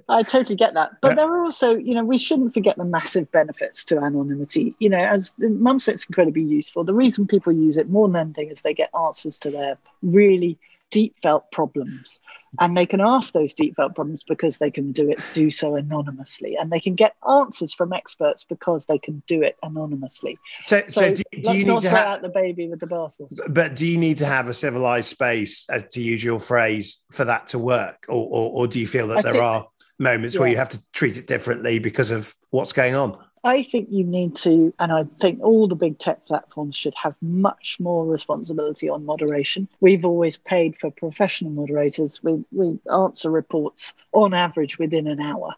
I 0.08 0.22
totally 0.22 0.56
get 0.56 0.72
that. 0.74 0.92
But 1.02 1.16
there 1.16 1.30
are 1.30 1.44
also, 1.44 1.76
you 1.76 1.94
know, 1.94 2.04
we 2.04 2.16
shouldn't 2.16 2.54
forget 2.54 2.78
the 2.78 2.86
massive 2.86 3.30
benefits 3.30 3.84
to 3.86 3.98
anonymity. 3.98 4.74
You 4.78 4.88
know, 4.88 4.98
as 4.98 5.34
the 5.34 5.48
Mumsnet's 5.48 6.06
incredibly 6.06 6.42
useful. 6.42 6.84
The 6.84 6.94
reason 6.94 7.26
people 7.26 7.52
use 7.52 7.76
it 7.76 7.90
more 7.90 8.08
than 8.08 8.16
anything 8.16 8.48
is 8.48 8.62
they 8.62 8.72
get 8.72 8.88
answers 8.98 9.38
to 9.40 9.50
their 9.50 9.76
really 10.02 10.58
deep 10.90 11.16
felt 11.22 11.50
problems. 11.52 12.18
And 12.60 12.76
they 12.76 12.86
can 12.86 13.00
ask 13.00 13.34
those 13.34 13.52
deep 13.52 13.76
felt 13.76 13.94
problems 13.94 14.24
because 14.26 14.56
they 14.56 14.70
can 14.70 14.92
do 14.92 15.10
it 15.10 15.20
do 15.34 15.50
so 15.50 15.74
anonymously. 15.74 16.56
And 16.56 16.72
they 16.72 16.80
can 16.80 16.94
get 16.94 17.14
answers 17.28 17.74
from 17.74 17.92
experts 17.92 18.44
because 18.44 18.86
they 18.86 18.98
can 18.98 19.22
do 19.26 19.42
it 19.42 19.56
anonymously. 19.62 20.38
So, 20.64 20.82
so, 20.88 21.00
so 21.00 21.14
do, 21.14 21.22
do 21.30 21.40
let's 21.44 21.58
you 21.58 21.66
not 21.66 21.74
need 21.74 21.82
to 21.82 21.90
have 21.90 22.06
out 22.06 22.22
the 22.22 22.30
baby 22.30 22.68
with 22.68 22.80
the 22.80 22.86
bathwater. 22.86 23.52
But 23.52 23.76
do 23.76 23.86
you 23.86 23.98
need 23.98 24.16
to 24.18 24.26
have 24.26 24.48
a 24.48 24.54
civilized 24.54 25.08
space 25.08 25.66
uh, 25.70 25.80
to 25.90 26.00
use 26.00 26.24
your 26.24 26.40
phrase 26.40 27.02
for 27.12 27.26
that 27.26 27.48
to 27.48 27.58
work? 27.58 28.06
Or, 28.08 28.26
or, 28.26 28.50
or 28.52 28.66
do 28.66 28.80
you 28.80 28.86
feel 28.86 29.08
that 29.08 29.18
I 29.18 29.22
there 29.22 29.32
think, 29.32 29.44
are 29.44 29.68
moments 29.98 30.34
yeah. 30.34 30.40
where 30.40 30.50
you 30.50 30.56
have 30.56 30.70
to 30.70 30.82
treat 30.92 31.18
it 31.18 31.26
differently 31.26 31.78
because 31.78 32.10
of 32.10 32.34
what's 32.50 32.72
going 32.72 32.94
on 32.94 33.18
I 33.44 33.62
think 33.62 33.88
you 33.90 34.04
need 34.04 34.36
to, 34.36 34.74
and 34.78 34.92
I 34.92 35.04
think 35.20 35.40
all 35.42 35.68
the 35.68 35.74
big 35.74 35.98
tech 35.98 36.26
platforms 36.26 36.76
should 36.76 36.94
have 37.02 37.14
much 37.22 37.76
more 37.78 38.04
responsibility 38.04 38.88
on 38.88 39.04
moderation. 39.06 39.68
We've 39.80 40.04
always 40.04 40.36
paid 40.36 40.78
for 40.78 40.90
professional 40.90 41.52
moderators. 41.52 42.22
We, 42.22 42.44
we 42.50 42.78
answer 42.90 43.30
reports 43.30 43.94
on 44.12 44.34
average 44.34 44.78
within 44.78 45.06
an 45.06 45.20
hour. 45.20 45.54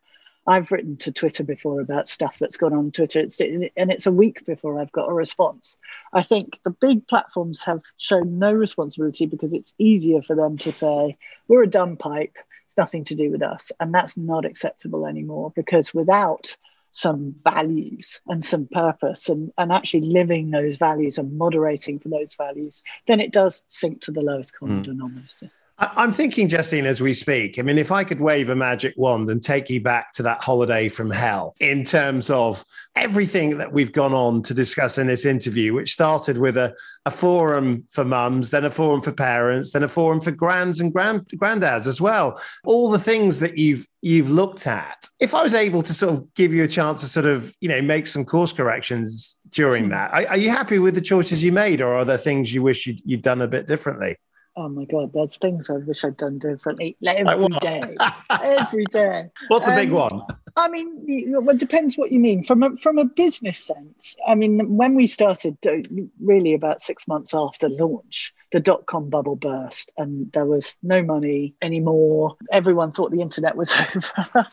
I've 0.46 0.70
written 0.70 0.96
to 0.98 1.12
Twitter 1.12 1.44
before 1.44 1.80
about 1.80 2.08
stuff 2.08 2.38
that's 2.38 2.56
gone 2.56 2.72
on 2.72 2.90
Twitter, 2.90 3.20
it's, 3.20 3.40
and 3.40 3.70
it's 3.76 4.06
a 4.06 4.12
week 4.12 4.44
before 4.46 4.80
I've 4.80 4.92
got 4.92 5.08
a 5.08 5.12
response. 5.12 5.76
I 6.12 6.22
think 6.22 6.58
the 6.64 6.70
big 6.70 7.06
platforms 7.06 7.62
have 7.64 7.82
shown 7.98 8.38
no 8.38 8.52
responsibility 8.52 9.26
because 9.26 9.52
it's 9.52 9.74
easier 9.78 10.22
for 10.22 10.34
them 10.34 10.56
to 10.58 10.72
say, 10.72 11.18
we're 11.46 11.62
a 11.62 11.68
dumb 11.68 11.96
pipe, 11.96 12.36
it's 12.66 12.76
nothing 12.76 13.04
to 13.06 13.14
do 13.14 13.30
with 13.30 13.42
us. 13.42 13.70
And 13.78 13.94
that's 13.94 14.16
not 14.16 14.44
acceptable 14.44 15.06
anymore 15.06 15.52
because 15.54 15.92
without 15.94 16.56
some 16.92 17.35
values 17.44 18.20
and 18.26 18.44
some 18.44 18.66
purpose 18.70 19.29
and, 19.29 19.53
and 19.59 19.72
actually 19.72 20.00
living 20.00 20.50
those 20.50 20.76
values 20.76 21.18
and 21.18 21.38
moderating 21.38 21.98
for 21.98 22.09
those 22.09 22.35
values, 22.35 22.83
then 23.07 23.20
it 23.20 23.33
does 23.33 23.64
sink 23.68 24.00
to 24.03 24.11
the 24.11 24.22
lowest 24.22 24.57
common 24.57 24.81
mm. 24.81 24.85
denominator. 24.85 25.50
I'm 25.82 26.12
thinking, 26.12 26.46
Justine, 26.46 26.84
as 26.84 27.00
we 27.00 27.14
speak, 27.14 27.58
I 27.58 27.62
mean, 27.62 27.78
if 27.78 27.90
I 27.90 28.04
could 28.04 28.20
wave 28.20 28.50
a 28.50 28.54
magic 28.54 28.92
wand 28.98 29.30
and 29.30 29.42
take 29.42 29.70
you 29.70 29.80
back 29.80 30.12
to 30.14 30.22
that 30.24 30.42
holiday 30.42 30.90
from 30.90 31.10
hell 31.10 31.54
in 31.58 31.84
terms 31.84 32.28
of 32.28 32.66
everything 32.96 33.56
that 33.56 33.72
we've 33.72 33.92
gone 33.92 34.12
on 34.12 34.42
to 34.42 34.52
discuss 34.52 34.98
in 34.98 35.06
this 35.06 35.24
interview, 35.24 35.72
which 35.72 35.90
started 35.90 36.36
with 36.36 36.58
a, 36.58 36.74
a 37.06 37.10
forum 37.10 37.84
for 37.90 38.04
mums, 38.04 38.50
then 38.50 38.66
a 38.66 38.70
forum 38.70 39.00
for 39.00 39.12
parents, 39.12 39.72
then 39.72 39.82
a 39.82 39.88
forum 39.88 40.20
for 40.20 40.32
grands 40.32 40.80
and 40.80 40.92
grand, 40.92 41.26
granddads 41.36 41.86
as 41.86 41.98
well. 41.98 42.38
All 42.64 42.90
the 42.90 42.98
things 42.98 43.38
that 43.40 43.56
you've 43.56 43.86
you've 44.02 44.30
looked 44.30 44.66
at. 44.66 45.08
If 45.18 45.34
I 45.34 45.42
was 45.42 45.54
able 45.54 45.82
to 45.82 45.94
sort 45.94 46.12
of 46.12 46.34
give 46.34 46.52
you 46.52 46.64
a 46.64 46.68
chance 46.68 47.00
to 47.00 47.08
sort 47.08 47.26
of, 47.26 47.54
you 47.60 47.68
know, 47.68 47.80
make 47.80 48.06
some 48.06 48.26
course 48.26 48.52
corrections 48.52 49.38
during 49.48 49.84
hmm. 49.84 49.90
that, 49.90 50.12
are, 50.12 50.26
are 50.28 50.36
you 50.36 50.50
happy 50.50 50.78
with 50.78 50.94
the 50.94 51.00
choices 51.00 51.42
you 51.42 51.52
made 51.52 51.80
or 51.80 51.94
are 51.94 52.04
there 52.04 52.18
things 52.18 52.52
you 52.52 52.62
wish 52.62 52.86
you'd, 52.86 53.00
you'd 53.04 53.22
done 53.22 53.40
a 53.40 53.48
bit 53.48 53.66
differently? 53.66 54.16
Oh 54.56 54.68
my 54.68 54.84
god, 54.84 55.12
there's 55.12 55.36
things 55.36 55.70
I 55.70 55.74
wish 55.74 56.04
I'd 56.04 56.16
done 56.16 56.38
differently 56.38 56.96
like 57.00 57.18
every 57.18 57.48
day. 57.60 57.96
every 58.30 58.84
day. 58.86 59.30
What's 59.48 59.64
the 59.64 59.70
um, 59.70 59.76
big 59.76 59.92
one? 59.92 60.20
I 60.56 60.68
mean, 60.68 61.04
well, 61.28 61.54
it 61.54 61.58
depends 61.58 61.96
what 61.96 62.10
you 62.10 62.18
mean. 62.18 62.42
From 62.42 62.62
a 62.62 62.76
from 62.76 62.98
a 62.98 63.04
business 63.04 63.58
sense, 63.58 64.16
I 64.26 64.34
mean, 64.34 64.76
when 64.76 64.94
we 64.94 65.06
started, 65.06 65.56
uh, 65.66 65.76
really 66.20 66.52
about 66.52 66.82
six 66.82 67.06
months 67.06 67.32
after 67.32 67.68
launch, 67.68 68.34
the 68.50 68.60
dot 68.60 68.86
com 68.86 69.08
bubble 69.08 69.36
burst, 69.36 69.92
and 69.96 70.30
there 70.32 70.46
was 70.46 70.76
no 70.82 71.02
money 71.02 71.54
anymore. 71.62 72.36
Everyone 72.50 72.92
thought 72.92 73.12
the 73.12 73.22
internet 73.22 73.56
was 73.56 73.72
over, 73.94 74.48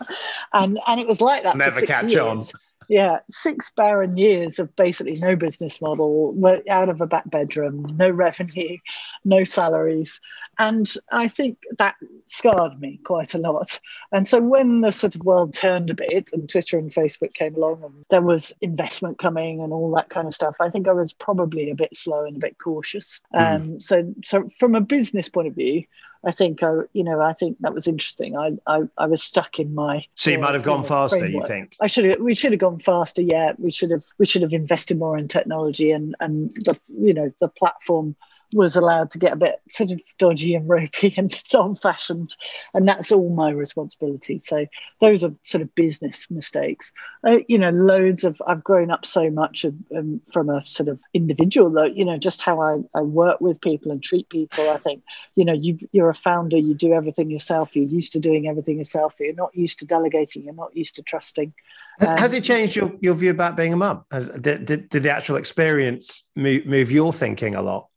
and 0.54 0.80
and 0.88 1.02
it 1.02 1.08
was 1.08 1.22
like 1.22 1.44
that. 1.44 1.58
Never 1.58 1.82
catch 1.82 2.14
years. 2.14 2.18
on 2.18 2.40
yeah, 2.88 3.20
six 3.30 3.72
barren 3.76 4.18
years 4.18 4.60
of 4.60 4.76
basically 4.76 5.20
no 5.20 5.36
business 5.36 5.82
model, 5.82 6.36
out 6.70 6.90
of 6.90 7.02
a 7.02 7.08
back 7.08 7.30
bedroom, 7.30 7.86
no 7.98 8.10
revenue, 8.10 8.78
no 9.26 9.44
salaries. 9.44 10.22
And 10.60 10.92
I 11.12 11.28
think 11.28 11.60
that 11.78 11.96
scarred 12.28 12.80
me 12.80 13.00
quite 13.04 13.34
a 13.34 13.40
lot. 13.40 13.80
And 14.12 14.28
so 14.28 14.42
when 14.42 14.82
the 14.82 14.92
sort 14.92 15.16
of 15.16 15.22
world 15.24 15.54
turned 15.54 15.90
a 15.90 15.94
bit 15.94 16.30
and 16.34 16.50
Twitter 16.50 16.78
and 16.80 16.92
Facebook 16.92 17.34
came 17.34 17.56
along 17.56 17.84
and 17.84 18.06
there 18.10 18.22
was 18.22 18.54
investment 18.62 19.20
coming 19.20 19.62
and 19.62 19.74
all 19.74 19.94
that 19.96 20.10
kind 20.10 20.28
of 20.28 20.34
stuff, 20.34 20.56
I 20.60 20.70
think 20.70 20.88
I 20.88 20.94
was 20.94 21.14
probably 21.14 21.70
a 21.70 21.76
bit 21.76 21.96
slow 21.96 22.26
and 22.26 22.38
a 22.38 22.40
bit 22.40 22.58
cautious. 22.58 23.20
Mm. 23.36 23.56
Um, 23.56 23.82
so, 23.82 24.14
so 24.24 24.50
from 24.60 24.76
a 24.76 24.82
business 24.82 25.30
point 25.30 25.48
of 25.48 25.56
view, 25.56 25.84
I 26.26 26.32
think 26.32 26.64
I, 26.64 26.82
you 26.94 27.04
know, 27.04 27.22
I 27.22 27.34
think 27.34 27.58
that 27.62 27.74
was 27.74 27.88
interesting. 27.88 28.38
I, 28.38 28.58
I, 28.68 28.84
I 28.98 29.06
was 29.06 29.24
stuck 29.24 29.60
in 29.60 29.74
my. 29.74 30.06
So 30.16 30.32
you 30.32 30.38
uh, 30.38 30.42
might 30.42 30.54
have 30.54 30.64
gone 30.64 30.84
faster. 30.84 31.20
Framework. 31.20 31.44
You 31.44 31.48
think? 31.48 31.76
I 31.80 31.88
should 31.88 32.06
have. 32.06 32.20
We 32.20 32.34
should 32.34 32.52
have 32.52 32.62
gone 32.62 32.80
faster. 32.80 33.22
Yeah, 33.22 33.54
we 33.58 33.72
should 33.72 33.92
have. 33.92 34.04
We 34.18 34.26
should 34.26 34.42
have 34.42 34.54
invested 34.54 34.98
more 34.98 35.18
in 35.18 35.28
technology 35.28 35.92
and 35.92 36.16
and 36.20 36.52
the 36.66 36.80
you 36.88 37.14
know 37.14 37.30
the 37.40 37.48
platform 37.48 38.16
was 38.54 38.76
allowed 38.76 39.12
to 39.12 39.18
get 39.18 39.34
a 39.34 39.38
bit 39.38 39.60
sort 39.70 39.92
of 39.92 40.00
dodgy 40.18 40.56
and 40.56 40.68
ropey 40.70 41.14
and 41.18 41.44
old 41.54 41.82
fashioned. 41.82 42.34
And 42.74 42.88
that's 42.88 43.12
all 43.12 43.34
my 43.34 43.50
responsibility. 43.50 44.40
So 44.40 44.66
those 45.02 45.24
are 45.24 45.34
sort 45.44 45.62
of 45.62 45.74
business 45.76 46.30
mistakes. 46.30 46.94
Uh, 47.26 47.40
you 47.48 47.58
know, 47.58 47.72
loads 47.72 48.24
of, 48.24 48.42
I've 48.48 48.64
grown 48.64 48.92
up 48.92 49.06
so 49.06 49.30
much 49.30 49.66
um, 49.96 50.22
from 50.32 50.50
a 50.50 50.64
sort 50.66 50.90
of 50.90 51.00
individual, 51.14 51.70
though, 51.70 51.86
you 51.86 52.06
know, 52.06 52.18
just 52.18 52.42
how 52.42 52.62
I, 52.62 52.78
I 52.98 53.02
work 53.02 53.42
with 53.42 53.60
people 53.60 53.92
and 53.92 54.02
treat 54.02 54.30
people. 54.30 54.70
I 54.70 54.78
think, 54.78 55.04
you 55.36 55.44
know, 55.44 55.54
you, 55.54 55.78
you're 55.92 56.10
a 56.10 56.16
founder, 56.16 56.58
you 56.58 56.74
do 56.74 56.94
everything 56.94 57.30
yourself, 57.30 57.76
you're 57.76 57.86
used 57.86 58.14
to 58.14 58.20
doing 58.20 58.48
everything 58.48 58.78
yourself, 58.78 59.16
you're 59.20 59.34
not 59.34 59.56
used 59.56 59.80
to 59.80 59.86
delegating, 59.86 60.44
you're 60.44 60.54
not 60.54 60.76
used 60.76 60.96
to 60.96 61.02
trusting. 61.02 61.54
Has, 62.00 62.10
um, 62.10 62.18
has, 62.18 62.34
it 62.34 62.44
changed 62.44 62.76
your, 62.76 62.94
your 63.02 63.16
view 63.16 63.32
about 63.32 63.58
being 63.58 63.74
a 63.74 63.78
mum? 63.78 64.06
Has, 64.12 64.30
did, 64.30 64.66
did, 64.66 64.90
did 64.90 65.04
the 65.04 65.12
actual 65.12 65.36
experience 65.36 66.24
move, 66.36 66.66
move 66.66 66.92
your 66.92 67.12
thinking 67.12 67.56
a 67.56 67.62
lot? 67.62 67.90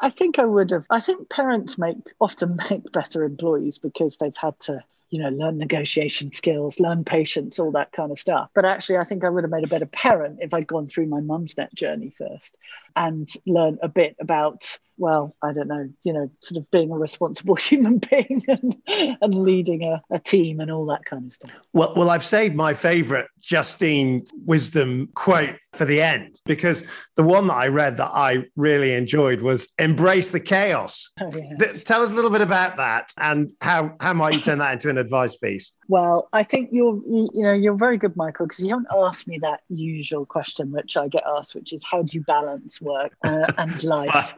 I 0.00 0.10
think 0.10 0.38
I 0.38 0.44
would 0.44 0.70
have. 0.70 0.84
I 0.90 1.00
think 1.00 1.28
parents 1.28 1.78
make 1.78 1.96
often 2.20 2.56
make 2.70 2.90
better 2.92 3.24
employees 3.24 3.78
because 3.78 4.16
they've 4.16 4.36
had 4.36 4.58
to 4.60 4.84
you 5.10 5.22
know, 5.22 5.30
learn 5.30 5.58
negotiation 5.58 6.32
skills, 6.32 6.80
learn 6.80 7.04
patience, 7.04 7.58
all 7.58 7.72
that 7.72 7.92
kind 7.92 8.12
of 8.12 8.18
stuff. 8.18 8.50
But 8.54 8.64
actually, 8.64 8.98
I 8.98 9.04
think 9.04 9.24
I 9.24 9.30
would 9.30 9.44
have 9.44 9.50
made 9.50 9.64
a 9.64 9.68
better 9.68 9.86
parent 9.86 10.40
if 10.42 10.52
I'd 10.52 10.66
gone 10.66 10.88
through 10.88 11.06
my 11.06 11.20
Mumsnet 11.20 11.72
journey 11.72 12.10
first 12.16 12.54
and 12.94 13.28
learned 13.46 13.78
a 13.82 13.88
bit 13.88 14.16
about 14.20 14.78
well, 14.98 15.34
I 15.42 15.52
don't 15.52 15.68
know, 15.68 15.88
you 16.02 16.12
know, 16.12 16.30
sort 16.40 16.58
of 16.58 16.70
being 16.70 16.90
a 16.90 16.98
responsible 16.98 17.54
human 17.56 17.98
being 17.98 18.42
and, 18.48 18.76
and 19.20 19.34
leading 19.34 19.84
a, 19.84 20.02
a 20.10 20.18
team 20.18 20.60
and 20.60 20.70
all 20.70 20.86
that 20.86 21.04
kind 21.04 21.26
of 21.26 21.32
stuff. 21.32 21.50
Well, 21.72 21.94
well, 21.96 22.10
I've 22.10 22.24
saved 22.24 22.54
my 22.54 22.74
favorite 22.74 23.28
Justine 23.40 24.24
wisdom 24.44 25.08
quote 25.14 25.56
for 25.72 25.84
the 25.84 26.02
end 26.02 26.40
because 26.44 26.84
the 27.16 27.22
one 27.22 27.46
that 27.46 27.54
I 27.54 27.68
read 27.68 27.96
that 27.98 28.10
I 28.12 28.44
really 28.56 28.94
enjoyed 28.94 29.40
was 29.40 29.68
embrace 29.78 30.30
the 30.30 30.40
chaos. 30.40 31.10
Oh, 31.20 31.30
yes. 31.60 31.84
Tell 31.84 32.02
us 32.02 32.10
a 32.10 32.14
little 32.14 32.30
bit 32.30 32.40
about 32.40 32.76
that 32.76 33.12
and 33.18 33.50
how, 33.60 33.94
how 34.00 34.12
might 34.12 34.34
you 34.34 34.40
turn 34.40 34.58
that 34.58 34.72
into 34.72 34.90
an 34.90 34.98
advice 34.98 35.36
piece? 35.36 35.72
Well, 35.88 36.28
I 36.34 36.42
think 36.42 36.68
you're, 36.72 37.00
you 37.06 37.30
know, 37.34 37.54
you're 37.54 37.74
very 37.74 37.96
good, 37.96 38.14
Michael, 38.14 38.46
because 38.46 38.62
you 38.62 38.70
haven't 38.70 38.88
asked 38.94 39.26
me 39.26 39.38
that 39.38 39.60
usual 39.70 40.26
question, 40.26 40.70
which 40.70 40.96
I 40.96 41.08
get 41.08 41.22
asked, 41.26 41.54
which 41.54 41.72
is 41.72 41.82
how 41.84 42.02
do 42.02 42.10
you 42.12 42.22
balance 42.22 42.80
work 42.80 43.16
uh, 43.24 43.50
and 43.56 43.82
life? 43.82 44.34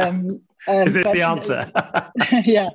Um, 0.00 0.40
um, 0.68 0.86
is 0.86 0.94
this 0.94 1.10
the 1.10 1.22
answer? 1.22 1.70
yeah, 2.44 2.68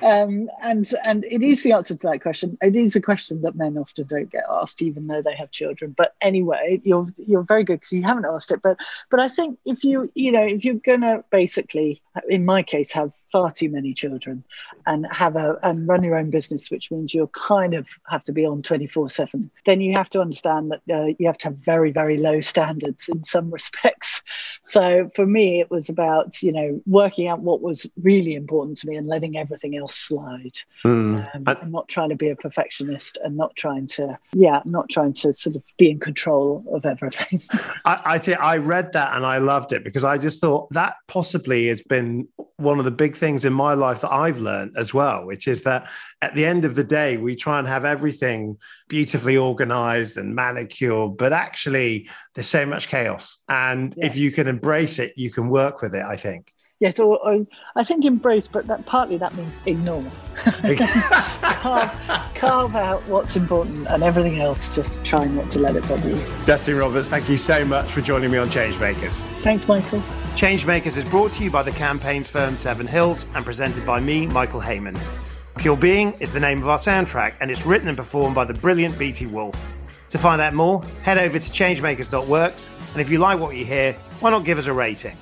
um, 0.00 0.48
and 0.62 0.88
and 1.04 1.24
it 1.24 1.42
is 1.42 1.62
the 1.62 1.72
answer 1.72 1.94
to 1.94 2.06
that 2.08 2.22
question. 2.22 2.56
It 2.62 2.76
is 2.76 2.94
a 2.94 3.00
question 3.00 3.42
that 3.42 3.56
men 3.56 3.76
often 3.76 4.06
don't 4.06 4.30
get 4.30 4.44
asked, 4.50 4.80
even 4.80 5.08
though 5.08 5.22
they 5.22 5.34
have 5.34 5.50
children. 5.50 5.94
But 5.96 6.14
anyway, 6.20 6.80
you're 6.84 7.12
you're 7.16 7.42
very 7.42 7.64
good 7.64 7.80
because 7.80 7.92
you 7.92 8.02
haven't 8.02 8.26
asked 8.26 8.52
it. 8.52 8.62
But 8.62 8.76
but 9.10 9.18
I 9.18 9.28
think 9.28 9.58
if 9.64 9.82
you 9.82 10.10
you 10.14 10.30
know 10.30 10.44
if 10.44 10.64
you're 10.64 10.74
gonna 10.74 11.24
basically, 11.30 12.00
in 12.28 12.44
my 12.44 12.62
case, 12.62 12.92
have 12.92 13.12
far 13.32 13.50
too 13.50 13.70
many 13.70 13.94
children 13.94 14.44
and 14.86 15.06
have 15.10 15.36
a 15.36 15.58
and 15.62 15.88
run 15.88 16.04
your 16.04 16.16
own 16.16 16.28
business 16.28 16.70
which 16.70 16.90
means 16.90 17.14
you'll 17.14 17.28
kind 17.28 17.72
of 17.72 17.88
have 18.06 18.22
to 18.22 18.30
be 18.30 18.44
on 18.44 18.60
24 18.60 19.08
7 19.08 19.50
then 19.64 19.80
you 19.80 19.94
have 19.94 20.10
to 20.10 20.20
understand 20.20 20.70
that 20.70 20.82
uh, 20.94 21.06
you 21.18 21.26
have 21.26 21.38
to 21.38 21.48
have 21.48 21.64
very 21.64 21.90
very 21.90 22.18
low 22.18 22.40
standards 22.40 23.08
in 23.08 23.24
some 23.24 23.50
respects 23.58 24.11
so 24.72 25.10
for 25.14 25.26
me 25.26 25.60
it 25.60 25.70
was 25.70 25.90
about 25.90 26.42
you 26.42 26.50
know 26.50 26.80
working 26.86 27.28
out 27.28 27.40
what 27.40 27.60
was 27.60 27.86
really 28.02 28.34
important 28.34 28.78
to 28.78 28.86
me 28.88 28.96
and 28.96 29.06
letting 29.06 29.36
everything 29.36 29.76
else 29.76 29.94
slide 29.94 30.58
mm. 30.84 31.34
um, 31.34 31.44
I, 31.46 31.52
and 31.60 31.72
not 31.72 31.88
trying 31.88 32.08
to 32.08 32.16
be 32.16 32.30
a 32.30 32.36
perfectionist 32.36 33.18
and 33.22 33.36
not 33.36 33.54
trying 33.54 33.86
to 33.88 34.18
yeah 34.32 34.62
not 34.64 34.88
trying 34.88 35.12
to 35.14 35.32
sort 35.34 35.56
of 35.56 35.62
be 35.76 35.90
in 35.90 36.00
control 36.00 36.64
of 36.72 36.86
everything 36.86 37.42
I, 37.84 38.18
I, 38.26 38.32
I 38.40 38.56
read 38.56 38.92
that 38.92 39.14
and 39.14 39.26
I 39.26 39.38
loved 39.38 39.72
it 39.72 39.84
because 39.84 40.04
I 40.04 40.16
just 40.16 40.40
thought 40.40 40.72
that 40.72 40.94
possibly 41.06 41.66
has 41.66 41.82
been 41.82 42.28
one 42.62 42.78
of 42.78 42.84
the 42.84 42.90
big 42.90 43.16
things 43.16 43.44
in 43.44 43.52
my 43.52 43.74
life 43.74 44.00
that 44.00 44.12
I've 44.12 44.38
learned 44.38 44.74
as 44.76 44.94
well, 44.94 45.26
which 45.26 45.48
is 45.48 45.62
that 45.62 45.88
at 46.20 46.34
the 46.34 46.44
end 46.44 46.64
of 46.64 46.74
the 46.74 46.84
day, 46.84 47.16
we 47.16 47.34
try 47.34 47.58
and 47.58 47.66
have 47.66 47.84
everything 47.84 48.58
beautifully 48.92 49.38
organized 49.38 50.18
and 50.18 50.34
manicured, 50.34 51.16
but 51.16 51.32
actually 51.32 52.10
there's 52.34 52.46
so 52.46 52.66
much 52.66 52.88
chaos. 52.88 53.38
And 53.48 53.94
yeah. 53.96 54.04
if 54.04 54.18
you 54.18 54.30
can 54.30 54.46
embrace 54.46 54.98
it, 54.98 55.14
you 55.16 55.30
can 55.30 55.48
work 55.48 55.80
with 55.80 55.94
it, 55.94 56.04
I 56.04 56.16
think. 56.16 56.52
Yes, 56.78 56.98
or, 56.98 57.18
or, 57.26 57.46
I 57.74 57.84
think 57.84 58.04
embrace, 58.04 58.48
but 58.48 58.66
that 58.66 58.84
partly 58.84 59.16
that 59.16 59.34
means 59.34 59.58
ignore. 59.64 60.04
carve, 60.36 61.90
carve, 62.34 62.76
out 62.76 63.00
what's 63.04 63.34
important, 63.34 63.86
and 63.86 64.02
everything 64.02 64.40
else, 64.40 64.68
just 64.74 65.02
try 65.06 65.24
not 65.24 65.50
to 65.52 65.58
let 65.58 65.74
it 65.74 65.88
bother 65.88 66.10
you. 66.10 66.22
Justine 66.44 66.76
Roberts, 66.76 67.08
thank 67.08 67.30
you 67.30 67.38
so 67.38 67.64
much 67.64 67.90
for 67.92 68.02
joining 68.02 68.30
me 68.30 68.36
on 68.36 68.48
Changemakers. 68.48 69.24
Thanks, 69.42 69.66
Michael. 69.66 70.00
Changemakers 70.34 70.98
is 70.98 71.04
brought 71.06 71.32
to 71.32 71.44
you 71.44 71.50
by 71.50 71.62
the 71.62 71.72
campaigns 71.72 72.28
firm 72.28 72.58
Seven 72.58 72.86
Hills 72.86 73.24
and 73.34 73.42
presented 73.42 73.86
by 73.86 74.00
me, 74.00 74.26
Michael 74.26 74.60
Hayman. 74.60 74.98
Pure 75.58 75.76
Being 75.76 76.12
is 76.14 76.32
the 76.32 76.40
name 76.40 76.62
of 76.62 76.68
our 76.68 76.78
soundtrack, 76.78 77.36
and 77.40 77.50
it's 77.50 77.66
written 77.66 77.88
and 77.88 77.96
performed 77.96 78.34
by 78.34 78.44
the 78.44 78.54
brilliant 78.54 78.98
BT 78.98 79.26
Wolf. 79.26 79.66
To 80.08 80.18
find 80.18 80.40
out 80.40 80.54
more, 80.54 80.82
head 81.02 81.18
over 81.18 81.38
to 81.38 81.50
changemakers.works, 81.50 82.70
and 82.92 83.00
if 83.00 83.10
you 83.10 83.18
like 83.18 83.38
what 83.38 83.54
you 83.54 83.64
hear, 83.64 83.92
why 84.20 84.30
not 84.30 84.44
give 84.44 84.58
us 84.58 84.66
a 84.66 84.72
rating? 84.72 85.16